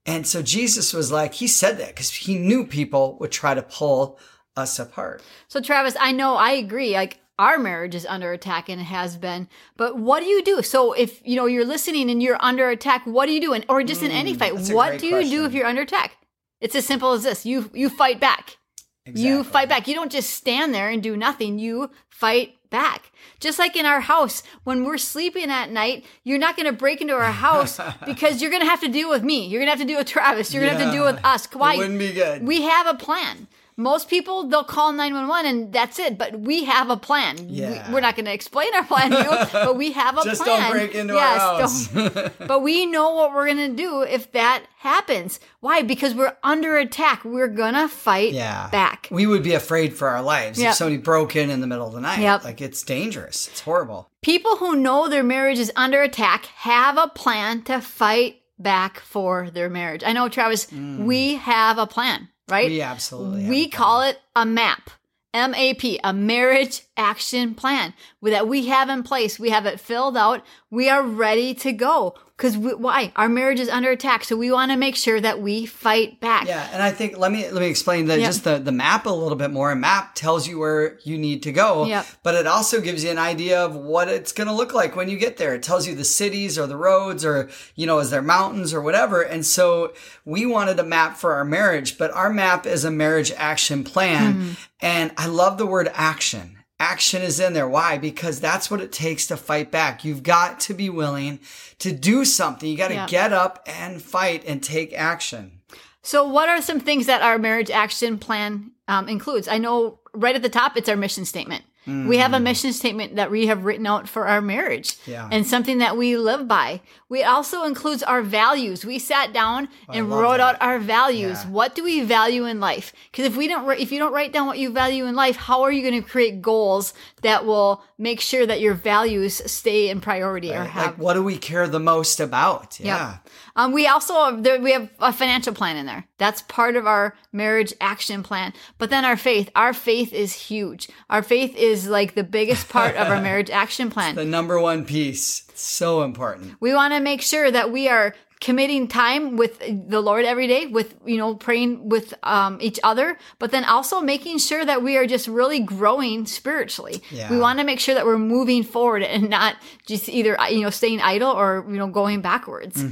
And 0.05 0.27
so 0.27 0.41
Jesus 0.41 0.93
was 0.93 1.11
like, 1.11 1.35
he 1.35 1.47
said 1.47 1.77
that 1.77 1.89
because 1.89 2.09
he 2.09 2.37
knew 2.37 2.65
people 2.65 3.17
would 3.19 3.31
try 3.31 3.53
to 3.53 3.61
pull 3.61 4.19
us 4.55 4.77
apart. 4.79 5.23
So 5.47 5.61
Travis, 5.61 5.95
I 5.99 6.11
know 6.11 6.35
I 6.35 6.51
agree. 6.51 6.93
Like 6.93 7.19
our 7.39 7.58
marriage 7.58 7.96
is 7.96 8.06
under 8.06 8.32
attack 8.32 8.69
and 8.69 8.80
it 8.82 8.86
has 8.86 9.17
been. 9.17 9.48
But 9.76 9.98
what 9.98 10.19
do 10.22 10.28
you 10.28 10.43
do? 10.43 10.62
So 10.62 10.93
if 10.93 11.19
you 11.26 11.36
know 11.36 11.46
you're 11.46 11.65
listening 11.65 12.10
and 12.10 12.22
you're 12.22 12.38
under 12.39 12.69
attack, 12.69 13.06
what 13.06 13.26
do 13.26 13.32
you 13.34 13.41
do? 13.41 13.54
And 13.54 13.65
or 13.67 13.84
just 13.84 14.04
in 14.04 14.12
any 14.12 14.34
fight, 14.34 14.54
Mm, 14.54 14.72
a 14.72 14.76
what 14.76 15.00
do 15.00 15.08
you 15.08 15.30
do 15.30 15.46
if 15.46 15.54
you're 15.54 15.65
under 15.65 15.82
attack? 15.82 16.17
It's 16.62 16.76
as 16.76 16.86
simple 16.86 17.12
as 17.13 17.24
this. 17.24 17.46
You 17.46 17.69
you 17.74 17.89
fight 17.89 18.19
back. 18.19 18.58
You 19.06 19.43
fight 19.43 19.67
back. 19.67 19.88
You 19.88 19.96
don't 19.96 20.12
just 20.12 20.30
stand 20.30 20.74
there 20.74 20.89
and 20.89 21.04
do 21.04 21.17
nothing. 21.17 21.60
You 21.60 21.91
fight 22.08 22.56
back. 22.69 23.12
Just 23.41 23.60
like 23.60 23.76
in 23.76 23.86
our 23.86 24.00
house, 24.00 24.43
when 24.63 24.86
we're 24.86 24.98
sleeping 24.98 25.50
at 25.52 25.72
night, 25.72 26.06
you're 26.24 26.39
not 26.39 26.56
going 26.56 26.67
to 26.67 26.72
break 26.72 27.02
into 27.02 27.13
our 27.13 27.32
house 27.32 27.80
because 28.06 28.41
you're 28.41 28.50
going 28.50 28.63
to 28.63 28.69
have 28.69 28.80
to 28.80 28.88
deal 28.88 29.10
with 29.10 29.22
me. 29.24 29.46
You're 29.46 29.60
going 29.60 29.67
to 29.67 29.72
have 29.72 29.80
to 29.80 29.86
deal 29.86 29.98
with 29.98 30.08
Travis. 30.08 30.54
You're 30.54 30.63
going 30.63 30.74
to 30.78 30.80
have 30.80 30.88
to 30.93 30.98
deal 30.98 31.06
with 31.06 31.19
us. 31.26 31.46
Why? 31.54 31.74
It 31.74 31.80
wouldn't 31.80 32.00
be 32.00 32.13
good. 32.13 32.48
We 32.48 32.62
have 32.62 32.88
a 32.88 32.93
plan. 32.96 33.48
Most 33.75 34.09
people 34.09 34.47
they'll 34.47 34.63
call 34.63 34.91
911 34.91 35.49
and 35.49 35.73
that's 35.73 35.99
it, 35.99 36.17
but 36.17 36.39
we 36.39 36.63
have 36.65 36.89
a 36.89 36.97
plan. 36.97 37.38
Yeah. 37.49 37.89
We, 37.89 37.97
are 37.97 38.01
not 38.01 38.15
going 38.15 38.25
to 38.25 38.33
explain 38.33 38.73
our 38.75 38.83
plan 38.83 39.12
to 39.12 39.17
you, 39.17 39.47
but 39.53 39.75
we 39.75 39.91
have 39.93 40.17
a 40.17 40.21
plan. 40.21 40.31
Just 40.31 40.43
plan. 40.43 40.62
don't 40.62 40.71
break 40.71 40.95
into 40.95 41.13
Yes, 41.13 41.89
our 41.91 42.09
house. 42.09 42.31
but 42.47 42.62
we 42.62 42.86
know 42.86 43.13
what 43.13 43.33
we're 43.33 43.45
going 43.45 43.69
to 43.69 43.75
do 43.75 44.01
if 44.01 44.31
that 44.33 44.65
happens. 44.77 45.39
Why? 45.59 45.81
Because 45.81 46.13
we're 46.13 46.36
under 46.43 46.77
attack. 46.77 47.23
We're 47.25 47.47
going 47.47 47.73
to 47.73 47.88
fight 47.88 48.33
yeah. 48.33 48.69
back. 48.69 49.07
We 49.12 49.25
would 49.25 49.43
be 49.43 49.53
afraid 49.53 49.93
for 49.93 50.07
our 50.09 50.21
lives 50.21 50.59
Yep. 50.59 50.71
if 50.71 50.75
somebody 50.75 50.97
broke 50.97 51.36
in 51.36 51.49
in 51.49 51.62
the 51.62 51.67
middle 51.67 51.88
of 51.88 51.93
the 51.93 52.01
night. 52.01 52.19
Yep. 52.19 52.43
Like 52.43 52.62
it's 52.62 52.83
dangerous. 52.83 53.47
It's 53.47 53.62
horrible. 53.62 54.09
People 54.21 54.57
who 54.57 54.75
know 54.75 55.09
their 55.09 55.23
marriage 55.23 55.59
is 55.59 55.71
under 55.75 56.01
attack 56.01 56.45
have 56.45 56.97
a 56.97 57.07
plan 57.07 57.63
to 57.63 57.81
fight 57.81 58.41
back 58.59 58.99
for 58.99 59.49
their 59.49 59.69
marriage. 59.69 60.03
I 60.05 60.13
know, 60.13 60.29
Travis, 60.29 60.65
mm. 60.67 60.99
we 61.05 61.36
have 61.36 61.77
a 61.77 61.88
plan, 61.88 62.29
right? 62.49 62.69
We 62.69 62.82
absolutely 62.82 63.47
We 63.47 63.69
call 63.69 64.01
it 64.01 64.19
a 64.36 64.45
MAP. 64.45 64.89
M 65.34 65.56
A 65.56 65.73
P, 65.73 65.99
a 66.03 66.13
marriage 66.13 66.84
action 66.97 67.56
plan 67.56 67.93
that 68.21 68.47
we 68.47 68.67
have 68.67 68.89
in 68.89 69.03
place. 69.03 69.39
We 69.39 69.49
have 69.49 69.65
it 69.65 69.79
filled 69.79 70.15
out. 70.17 70.43
We 70.69 70.89
are 70.89 71.03
ready 71.03 71.53
to 71.56 71.71
go. 71.71 72.15
Because 72.36 72.58
why? 72.58 73.13
Our 73.15 73.29
marriage 73.29 73.60
is 73.60 73.69
under 73.69 73.91
attack. 73.91 74.23
So 74.23 74.36
we 74.36 74.51
want 74.51 74.71
to 74.71 74.77
make 74.77 74.95
sure 74.95 75.21
that 75.21 75.39
we 75.39 75.67
fight 75.67 76.19
back. 76.19 76.47
Yeah, 76.47 76.67
and 76.73 76.82
I 76.82 76.89
think 76.91 77.15
let 77.17 77.32
me 77.32 77.43
let 77.49 77.62
me 77.62 77.67
explain 77.69 78.08
that 78.08 78.19
Yep. 78.19 78.25
just 78.27 78.43
the 78.43 78.58
the 78.58 78.71
map 78.71 79.06
a 79.06 79.12
little 79.12 79.38
bit 79.38 79.51
more. 79.51 79.71
A 79.71 79.75
map 79.75 80.15
tells 80.15 80.47
you 80.47 80.58
where 80.58 80.97
you 81.03 81.17
need 81.19 81.43
to 81.43 81.51
go, 81.51 81.86
Yep. 81.86 82.06
but 82.23 82.34
it 82.34 82.47
also 82.47 82.82
gives 82.82 83.03
you 83.03 83.12
an 83.12 83.19
idea 83.19 83.63
of 83.63 83.75
what 83.75 84.08
it's 84.10 84.32
going 84.32 84.47
to 84.47 84.53
look 84.53 84.73
like 84.73 84.95
when 84.95 85.10
you 85.10 85.17
get 85.17 85.38
there. 85.38 85.53
It 85.53 85.62
tells 85.62 85.88
you 85.88 85.93
the 85.93 86.03
cities 86.03 86.58
or 86.58 86.65
the 86.65 86.75
roads 86.75 87.23
or 87.23 87.49
you 87.75 87.86
know 87.86 87.99
is 87.99 88.10
there 88.10 88.23
mountains 88.23 88.73
or 88.73 88.82
whatever. 88.82 89.21
And 89.21 89.45
so 89.45 89.93
we 90.25 90.45
wanted 90.47 90.79
a 90.79 90.84
map 90.84 91.17
for 91.17 91.34
our 91.36 91.45
marriage, 91.45 91.99
but 91.99 92.12
our 92.12 92.32
map 92.34 92.65
is 92.65 92.84
a 92.84 92.91
marriage 92.91 93.32
action 93.38 93.84
plan, 93.84 94.34
Hmm. 94.34 94.49
and 94.82 95.12
I 95.17 95.27
love 95.27 95.60
the 95.60 95.67
word 95.67 95.89
action. 95.93 96.58
Action 96.84 97.22
is 97.22 97.39
in 97.39 97.54
there. 97.54 97.67
Why? 97.67 97.98
Because 97.98 98.41
that's 98.41 98.69
what 98.69 98.82
it 98.82 98.91
takes 98.91 99.26
to 99.28 99.38
fight 99.38 99.72
back. 99.72 100.04
You've 100.04 100.22
got 100.22 100.60
to 100.62 100.74
be 100.74 100.89
willing 100.89 101.39
to 101.80 101.93
do 101.93 102.26
something. 102.26 102.69
You 102.69 102.76
got 102.76 102.89
to 102.89 102.96
Yep. 102.96 103.10
get 103.10 103.32
up 103.32 103.63
and 103.65 104.02
fight 104.02 104.43
and 104.46 104.62
take 104.62 104.91
action. 104.93 105.62
So, 106.02 106.28
what 106.28 106.50
are 106.50 106.62
some 106.62 106.82
things 106.82 107.06
that 107.06 107.22
our 107.22 107.38
marriage 107.39 107.72
action 107.72 108.17
plan 108.19 108.72
um, 108.89 109.08
includes? 109.08 109.48
I 109.48 109.60
know 109.60 110.00
right 110.13 110.36
at 110.36 110.41
the 110.41 110.50
top, 110.50 110.76
it's 110.76 110.89
our 110.89 110.98
mission 110.98 111.24
statement. 111.24 111.63
We 111.86 112.17
have 112.17 112.34
a 112.34 112.39
mission 112.39 112.72
statement 112.72 113.17
that 113.17 113.30
we 113.30 113.48
have 113.48 113.65
written 113.65 113.86
out 113.86 114.08
for 114.08 114.28
our 114.28 114.41
marriage 114.41 114.93
Mm. 114.93 115.08
Yeah. 115.08 115.30
and 115.32 115.46
something 115.46 115.80
that 115.80 115.98
we 115.98 116.15
live 116.15 116.48
by. 116.48 116.80
We 117.10 117.24
also 117.24 117.63
includes 117.65 118.02
our 118.04 118.22
values. 118.22 118.86
We 118.86 119.00
sat 119.00 119.34
down 119.34 119.67
and 119.89 120.10
wrote 120.10 120.38
that. 120.38 120.56
out 120.56 120.62
our 120.62 120.80
values. 120.80 121.43
Yeah. 121.43 121.50
What 121.50 121.76
do 121.76 121.84
we 121.84 122.02
value 122.02 122.46
in 122.46 122.60
life? 122.60 122.93
Because 123.12 123.26
if 123.26 123.36
we 123.36 123.48
don't, 123.48 123.69
if 123.80 123.91
you 123.91 124.00
don't 124.00 124.13
write 124.13 124.32
down 124.32 124.48
what 124.48 124.58
you 124.58 124.72
value 124.72 125.06
in 125.06 125.15
life, 125.15 125.36
how 125.36 125.62
are 125.63 125.72
you 125.72 125.82
going 125.82 126.02
to 126.02 126.08
create 126.10 126.41
goals 126.41 126.93
that 127.22 127.46
will 127.46 127.84
make 127.98 128.22
sure 128.22 128.46
that 128.46 128.62
your 128.62 128.74
values 128.74 129.41
stay 129.52 129.89
in 129.89 130.00
priority 130.02 130.52
or 130.54 130.63
have 130.63 130.86
like 130.93 130.98
what 130.98 131.13
do 131.13 131.24
we 131.24 131.38
care 131.38 131.67
the 131.67 131.80
most 131.80 132.19
about 132.19 132.80
yeah 132.80 133.17
um, 133.55 133.71
we 133.71 133.87
also 133.87 134.37
there, 134.37 134.59
we 134.59 134.71
have 134.71 134.89
a 134.99 135.13
financial 135.13 135.53
plan 135.53 135.77
in 135.77 135.85
there. 135.85 136.05
That's 136.17 136.41
part 136.43 136.75
of 136.75 136.87
our 136.87 137.15
marriage 137.31 137.73
action 137.79 138.23
plan. 138.23 138.53
But 138.77 138.89
then 138.89 139.05
our 139.05 139.17
faith, 139.17 139.49
our 139.55 139.73
faith 139.73 140.13
is 140.13 140.33
huge. 140.33 140.89
Our 141.09 141.21
faith 141.21 141.55
is 141.55 141.87
like 141.87 142.15
the 142.15 142.23
biggest 142.23 142.69
part 142.69 142.95
of 142.95 143.07
our 143.07 143.21
marriage 143.21 143.49
action 143.49 143.89
plan. 143.91 144.15
the 144.15 144.25
number 144.25 144.59
one 144.59 144.85
piece 144.85 145.43
so 145.63 146.04
important 146.04 146.56
We 146.60 146.73
want 146.73 146.93
to 146.93 146.99
make 146.99 147.21
sure 147.21 147.49
that 147.52 147.71
we 147.71 147.88
are 147.88 148.13
committing 148.43 148.89
time 148.89 149.38
with 149.38 149.60
the 149.89 150.02
Lord 150.02 150.26
every 150.26 150.47
day, 150.47 150.65
with 150.65 150.95
you 151.06 151.17
know 151.17 151.34
praying 151.34 151.88
with 151.88 152.13
um, 152.23 152.58
each 152.60 152.78
other, 152.84 153.17
but 153.39 153.52
then 153.52 153.63
also 153.63 154.02
making 154.02 154.38
sure 154.38 154.65
that 154.65 154.84
we 154.84 154.97
are 154.97 155.08
just 155.08 155.30
really 155.30 155.62
growing 155.62 156.26
spiritually. 156.26 157.02
Yeah. 157.10 157.30
We 157.32 157.38
want 157.39 157.60
to 157.60 157.65
make 157.65 157.80
sure 157.80 157.95
that 157.95 158.06
we're 158.06 158.17
moving 158.17 158.63
forward 158.63 159.02
and 159.02 159.30
not 159.30 159.56
just 159.86 160.10
either 160.10 160.36
you 160.52 160.62
know 160.62 160.69
staying 160.69 160.99
idle 160.99 161.32
or 161.32 161.65
you 161.69 161.78
know 161.78 161.88
going 161.88 162.21
backwards. 162.21 162.84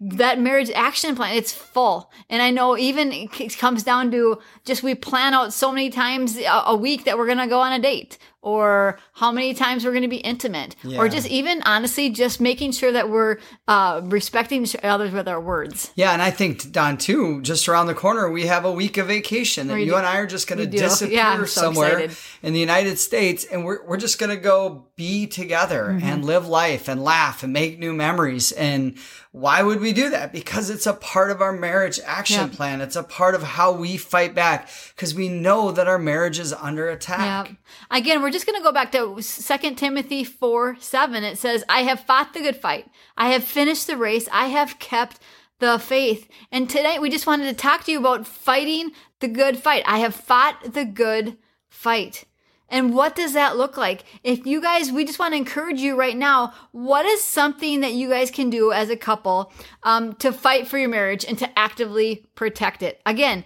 That 0.00 0.38
marriage 0.40 0.70
action 0.74 1.16
plan, 1.16 1.34
it's 1.34 1.52
full, 1.52 2.12
and 2.28 2.42
I 2.42 2.50
know 2.50 2.76
even 2.76 3.10
it 3.12 3.56
comes 3.58 3.82
down 3.82 4.10
to 4.10 4.38
just 4.66 4.82
we 4.82 4.94
plan 4.94 5.32
out 5.32 5.54
so 5.54 5.72
many 5.72 5.88
times 5.88 6.36
a, 6.36 6.62
a 6.66 6.76
week 6.76 7.04
that 7.04 7.16
we're 7.16 7.26
gonna 7.26 7.48
go 7.48 7.60
on 7.60 7.72
a 7.72 7.78
date. 7.78 8.18
Or 8.40 8.98
how 9.14 9.32
many 9.32 9.52
times 9.52 9.84
we're 9.84 9.90
going 9.90 10.02
to 10.02 10.08
be 10.08 10.18
intimate, 10.18 10.76
or 10.96 11.08
just 11.08 11.26
even 11.28 11.60
honestly, 11.64 12.08
just 12.08 12.40
making 12.40 12.70
sure 12.72 12.92
that 12.92 13.10
we're 13.10 13.38
uh, 13.66 14.00
respecting 14.04 14.62
each 14.62 14.76
others 14.82 15.10
with 15.12 15.26
our 15.26 15.40
words. 15.40 15.90
yeah 15.96 16.12
and 16.12 16.22
i 16.22 16.30
think 16.30 16.70
dawn 16.70 16.96
too 16.96 17.40
just 17.42 17.68
around 17.68 17.86
the 17.88 17.94
corner 17.94 18.30
we 18.30 18.46
have 18.46 18.64
a 18.64 18.70
week 18.72 18.96
of 18.96 19.08
vacation 19.08 19.66
that 19.66 19.80
you 19.80 19.96
and 19.96 20.06
i 20.06 20.18
are 20.18 20.26
just 20.26 20.46
going 20.48 20.58
to 20.58 20.66
disappear 20.66 21.16
Yeah, 21.16 21.38
so 21.40 21.46
somewhere 21.46 22.08
in 22.42 22.52
the 22.52 22.60
united 22.60 22.98
states 22.98 23.44
and 23.44 23.64
we're, 23.64 23.84
we're 23.86 23.96
just 23.96 24.18
going 24.20 24.30
to 24.30 24.36
go 24.42 24.86
be 24.96 25.26
together 25.26 25.86
Mm-hmm. 25.88 26.06
and 26.06 26.24
live 26.24 26.46
life 26.46 26.88
and 26.88 27.02
laugh 27.02 27.42
and 27.42 27.52
make 27.52 27.78
new 27.78 27.92
memories. 27.92 28.50
And 28.52 28.98
why 29.32 29.62
would 29.62 29.80
we 29.80 29.92
do 29.92 30.08
that 30.10 30.32
because 30.32 30.70
it's 30.70 30.86
a 30.86 30.94
part 30.94 31.30
of 31.30 31.40
our 31.42 31.52
marriage 31.52 32.00
action 32.04 32.48
Yeah. 32.48 32.56
plan 32.56 32.80
it's 32.80 32.96
a 32.96 33.02
part 33.02 33.34
of 33.34 33.42
how 33.42 33.72
we 33.72 33.96
fight 33.96 34.34
back 34.34 34.68
because 34.96 35.14
we 35.14 35.28
know 35.28 35.70
that 35.70 35.86
our 35.86 35.98
marriage 35.98 36.38
is 36.38 36.52
under 36.52 36.88
attack 36.88 37.48
Yeah. 37.48 37.54
Again, 37.90 38.22
we're 38.22 38.30
just 38.30 38.46
going 38.46 38.58
to 38.58 38.62
go 38.62 38.72
back 38.72 38.92
to 38.92 39.20
2 39.20 39.74
Timothy 39.74 40.24
4 40.24 40.76
7. 40.80 41.24
It 41.24 41.38
says, 41.38 41.64
I 41.68 41.82
have 41.82 42.00
fought 42.00 42.32
the 42.32 42.40
good 42.40 42.56
fight. 42.56 42.86
I 43.16 43.28
have 43.30 43.44
finished 43.44 43.86
the 43.86 43.96
race. 43.96 44.28
I 44.32 44.46
have 44.48 44.78
kept 44.78 45.18
the 45.58 45.78
faith. 45.78 46.28
And 46.52 46.68
tonight 46.70 47.00
we 47.00 47.10
just 47.10 47.26
wanted 47.26 47.44
to 47.46 47.54
talk 47.54 47.84
to 47.84 47.92
you 47.92 47.98
about 47.98 48.26
fighting 48.26 48.92
the 49.20 49.28
good 49.28 49.58
fight. 49.58 49.82
I 49.86 49.98
have 49.98 50.14
fought 50.14 50.72
the 50.74 50.84
good 50.84 51.36
fight. 51.68 52.24
And 52.68 52.94
what 52.94 53.16
does 53.16 53.32
that 53.32 53.56
look 53.56 53.76
like? 53.76 54.04
If 54.22 54.46
you 54.46 54.60
guys, 54.60 54.92
we 54.92 55.04
just 55.04 55.18
want 55.18 55.32
to 55.32 55.38
encourage 55.38 55.80
you 55.80 55.96
right 55.96 56.16
now. 56.16 56.52
What 56.72 57.06
is 57.06 57.22
something 57.22 57.80
that 57.80 57.92
you 57.92 58.10
guys 58.10 58.30
can 58.30 58.50
do 58.50 58.72
as 58.72 58.90
a 58.90 58.96
couple 58.96 59.52
um, 59.82 60.14
to 60.16 60.32
fight 60.32 60.68
for 60.68 60.78
your 60.78 60.88
marriage 60.88 61.24
and 61.24 61.38
to 61.38 61.58
actively 61.58 62.26
protect 62.34 62.82
it? 62.82 63.00
Again, 63.06 63.44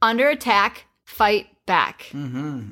under 0.00 0.28
attack, 0.28 0.86
fight 1.04 1.48
back. 1.66 2.10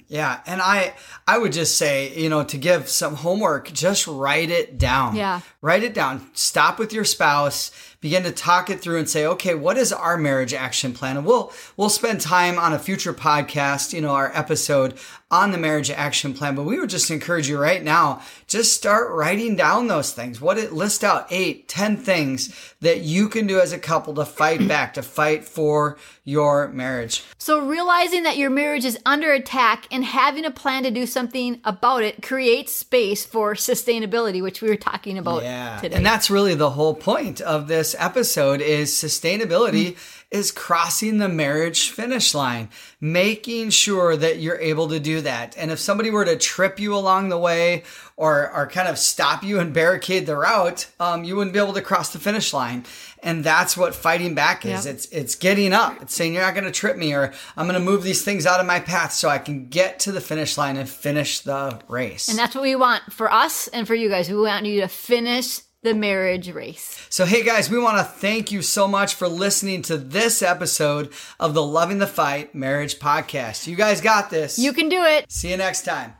Yeah, 0.08 0.40
and 0.44 0.60
I 0.60 0.92
I 1.26 1.38
would 1.38 1.52
just 1.52 1.76
say, 1.76 2.12
you 2.20 2.28
know, 2.28 2.42
to 2.42 2.58
give 2.58 2.88
some 2.88 3.14
homework, 3.14 3.72
just 3.72 4.08
write 4.08 4.50
it 4.50 4.76
down. 4.76 5.14
Yeah. 5.14 5.40
Write 5.60 5.84
it 5.84 5.94
down. 5.94 6.28
Stop 6.34 6.80
with 6.80 6.92
your 6.92 7.04
spouse, 7.04 7.70
begin 8.00 8.22
to 8.22 8.30
talk 8.32 8.70
it 8.70 8.80
through 8.80 8.98
and 8.98 9.08
say, 9.08 9.26
"Okay, 9.26 9.54
what 9.54 9.76
is 9.76 9.92
our 9.92 10.16
marriage 10.16 10.54
action 10.54 10.92
plan?" 10.92 11.16
And 11.16 11.26
we'll 11.26 11.52
we'll 11.76 11.88
spend 11.88 12.20
time 12.20 12.58
on 12.58 12.72
a 12.72 12.78
future 12.78 13.12
podcast, 13.12 13.92
you 13.92 14.00
know, 14.00 14.10
our 14.10 14.30
episode 14.34 14.94
on 15.30 15.52
the 15.52 15.58
marriage 15.58 15.90
action 15.90 16.32
plan, 16.32 16.54
but 16.54 16.62
we 16.62 16.80
would 16.80 16.88
just 16.88 17.10
encourage 17.10 17.50
you 17.50 17.58
right 17.58 17.82
now, 17.84 18.22
just 18.46 18.72
start 18.72 19.10
writing 19.12 19.56
down 19.56 19.86
those 19.86 20.10
things. 20.10 20.40
What 20.40 20.56
it 20.56 20.72
list 20.72 21.04
out 21.04 21.26
eight, 21.30 21.68
ten 21.68 21.98
things 21.98 22.74
that 22.80 23.00
you 23.02 23.28
can 23.28 23.46
do 23.46 23.60
as 23.60 23.70
a 23.74 23.78
couple 23.78 24.14
to 24.14 24.24
fight 24.24 24.66
back, 24.68 24.94
to 24.94 25.02
fight 25.02 25.44
for 25.44 25.98
your 26.24 26.68
marriage. 26.68 27.24
So 27.36 27.60
realizing 27.60 28.22
that 28.22 28.38
your 28.38 28.48
marriage 28.48 28.86
is 28.86 28.98
under 29.04 29.30
attack 29.32 29.86
and 29.90 30.02
having 30.02 30.46
a 30.46 30.50
plan 30.50 30.82
to 30.84 30.90
do 30.90 31.04
something 31.04 31.60
about 31.62 32.02
it 32.02 32.22
creates 32.22 32.72
space 32.72 33.26
for 33.26 33.52
sustainability, 33.54 34.42
which 34.42 34.62
we 34.62 34.68
were 34.70 34.76
talking 34.76 35.18
about 35.18 35.42
Yeah. 35.42 35.78
today. 35.80 35.96
And 35.96 36.06
that's 36.06 36.30
really 36.30 36.54
the 36.54 36.70
whole 36.70 36.94
point 36.94 37.40
of 37.42 37.68
this 37.68 37.87
episode 37.98 38.60
is 38.60 38.92
sustainability 38.92 39.96
is 40.30 40.50
crossing 40.50 41.18
the 41.18 41.28
marriage 41.28 41.88
finish 41.88 42.34
line, 42.34 42.68
making 43.00 43.70
sure 43.70 44.14
that 44.14 44.38
you're 44.38 44.58
able 44.58 44.88
to 44.88 45.00
do 45.00 45.22
that. 45.22 45.56
And 45.56 45.70
if 45.70 45.78
somebody 45.78 46.10
were 46.10 46.24
to 46.26 46.36
trip 46.36 46.78
you 46.78 46.94
along 46.94 47.30
the 47.30 47.38
way 47.38 47.84
or, 48.16 48.50
or 48.52 48.66
kind 48.66 48.88
of 48.88 48.98
stop 48.98 49.42
you 49.42 49.58
and 49.58 49.72
barricade 49.72 50.26
the 50.26 50.36
route, 50.36 50.86
um, 51.00 51.24
you 51.24 51.34
wouldn't 51.34 51.54
be 51.54 51.58
able 51.58 51.72
to 51.72 51.80
cross 51.80 52.12
the 52.12 52.18
finish 52.18 52.52
line. 52.52 52.84
And 53.22 53.42
that's 53.42 53.74
what 53.74 53.94
fighting 53.94 54.34
back 54.34 54.66
is. 54.66 54.84
Yep. 54.84 54.94
It's 54.94 55.06
it's 55.06 55.34
getting 55.34 55.72
up. 55.72 56.02
It's 56.02 56.14
saying 56.14 56.34
you're 56.34 56.42
not 56.42 56.54
going 56.54 56.64
to 56.64 56.70
trip 56.70 56.96
me 56.96 57.14
or 57.14 57.32
I'm 57.56 57.66
going 57.66 57.80
to 57.80 57.84
move 57.84 58.02
these 58.02 58.22
things 58.22 58.44
out 58.44 58.60
of 58.60 58.66
my 58.66 58.80
path 58.80 59.12
so 59.12 59.28
I 59.28 59.38
can 59.38 59.68
get 59.68 59.98
to 60.00 60.12
the 60.12 60.20
finish 60.20 60.58
line 60.58 60.76
and 60.76 60.88
finish 60.88 61.40
the 61.40 61.80
race. 61.88 62.28
and 62.28 62.38
that's 62.38 62.54
what 62.54 62.62
we 62.62 62.76
want 62.76 63.02
for 63.12 63.32
us 63.32 63.66
and 63.68 63.86
for 63.86 63.94
you 63.94 64.08
guys. 64.08 64.28
We 64.28 64.36
want 64.36 64.66
you 64.66 64.82
to 64.82 64.88
finish 64.88 65.60
the 65.82 65.94
marriage 65.94 66.50
race. 66.50 67.06
So, 67.08 67.24
hey 67.24 67.44
guys, 67.44 67.70
we 67.70 67.78
want 67.78 67.98
to 67.98 68.04
thank 68.04 68.50
you 68.50 68.62
so 68.62 68.88
much 68.88 69.14
for 69.14 69.28
listening 69.28 69.82
to 69.82 69.96
this 69.96 70.42
episode 70.42 71.12
of 71.38 71.54
the 71.54 71.62
Loving 71.62 71.98
the 71.98 72.06
Fight 72.06 72.54
Marriage 72.54 72.98
Podcast. 72.98 73.66
You 73.66 73.76
guys 73.76 74.00
got 74.00 74.28
this. 74.30 74.58
You 74.58 74.72
can 74.72 74.88
do 74.88 75.02
it. 75.04 75.30
See 75.30 75.50
you 75.50 75.56
next 75.56 75.84
time. 75.84 76.14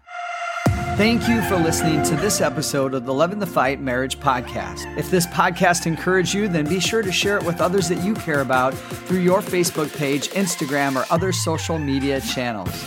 Thank 0.97 1.29
you 1.29 1.43
for 1.43 1.57
listening 1.57 2.03
to 2.05 2.17
this 2.17 2.41
episode 2.41 2.95
of 2.95 3.05
the 3.05 3.15
Loving 3.15 3.39
the 3.39 3.47
Fight 3.47 3.81
Marriage 3.81 4.19
Podcast. 4.19 4.97
If 4.97 5.11
this 5.11 5.27
podcast 5.27 5.87
encouraged 5.87 6.35
you, 6.35 6.49
then 6.49 6.69
be 6.69 6.81
sure 6.81 7.03
to 7.03 7.13
share 7.13 7.37
it 7.37 7.45
with 7.45 7.61
others 7.61 7.89
that 7.89 8.03
you 8.05 8.15
care 8.15 8.41
about 8.41 8.75
through 8.75 9.21
your 9.21 9.41
Facebook 9.41 9.97
page, 9.97 10.29
Instagram, 10.31 10.97
or 10.97 11.05
other 11.13 11.33
social 11.33 11.79
media 11.79 12.21
channels. 12.21 12.85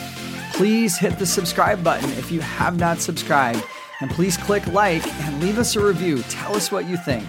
Please 0.53 0.97
hit 0.97 1.19
the 1.19 1.25
subscribe 1.25 1.83
button 1.83 2.09
if 2.11 2.31
you 2.31 2.41
have 2.41 2.77
not 2.77 2.99
subscribed, 2.99 3.63
and 4.01 4.11
please 4.11 4.37
click 4.37 4.65
like 4.67 5.05
and 5.23 5.41
leave 5.41 5.57
us 5.57 5.75
a 5.75 5.83
review. 5.83 6.21
Tell 6.23 6.55
us 6.55 6.71
what 6.71 6.87
you 6.87 6.97
think. 6.97 7.27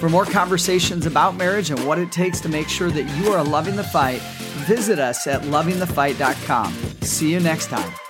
For 0.00 0.08
more 0.08 0.24
conversations 0.24 1.06
about 1.06 1.36
marriage 1.36 1.70
and 1.70 1.86
what 1.86 1.98
it 1.98 2.10
takes 2.10 2.40
to 2.40 2.48
make 2.48 2.68
sure 2.68 2.90
that 2.90 3.04
you 3.18 3.30
are 3.32 3.44
loving 3.44 3.76
the 3.76 3.84
fight, 3.84 4.20
visit 4.66 4.98
us 4.98 5.26
at 5.26 5.42
lovingthefight.com. 5.42 6.72
See 7.02 7.32
you 7.32 7.40
next 7.40 7.68
time. 7.68 8.03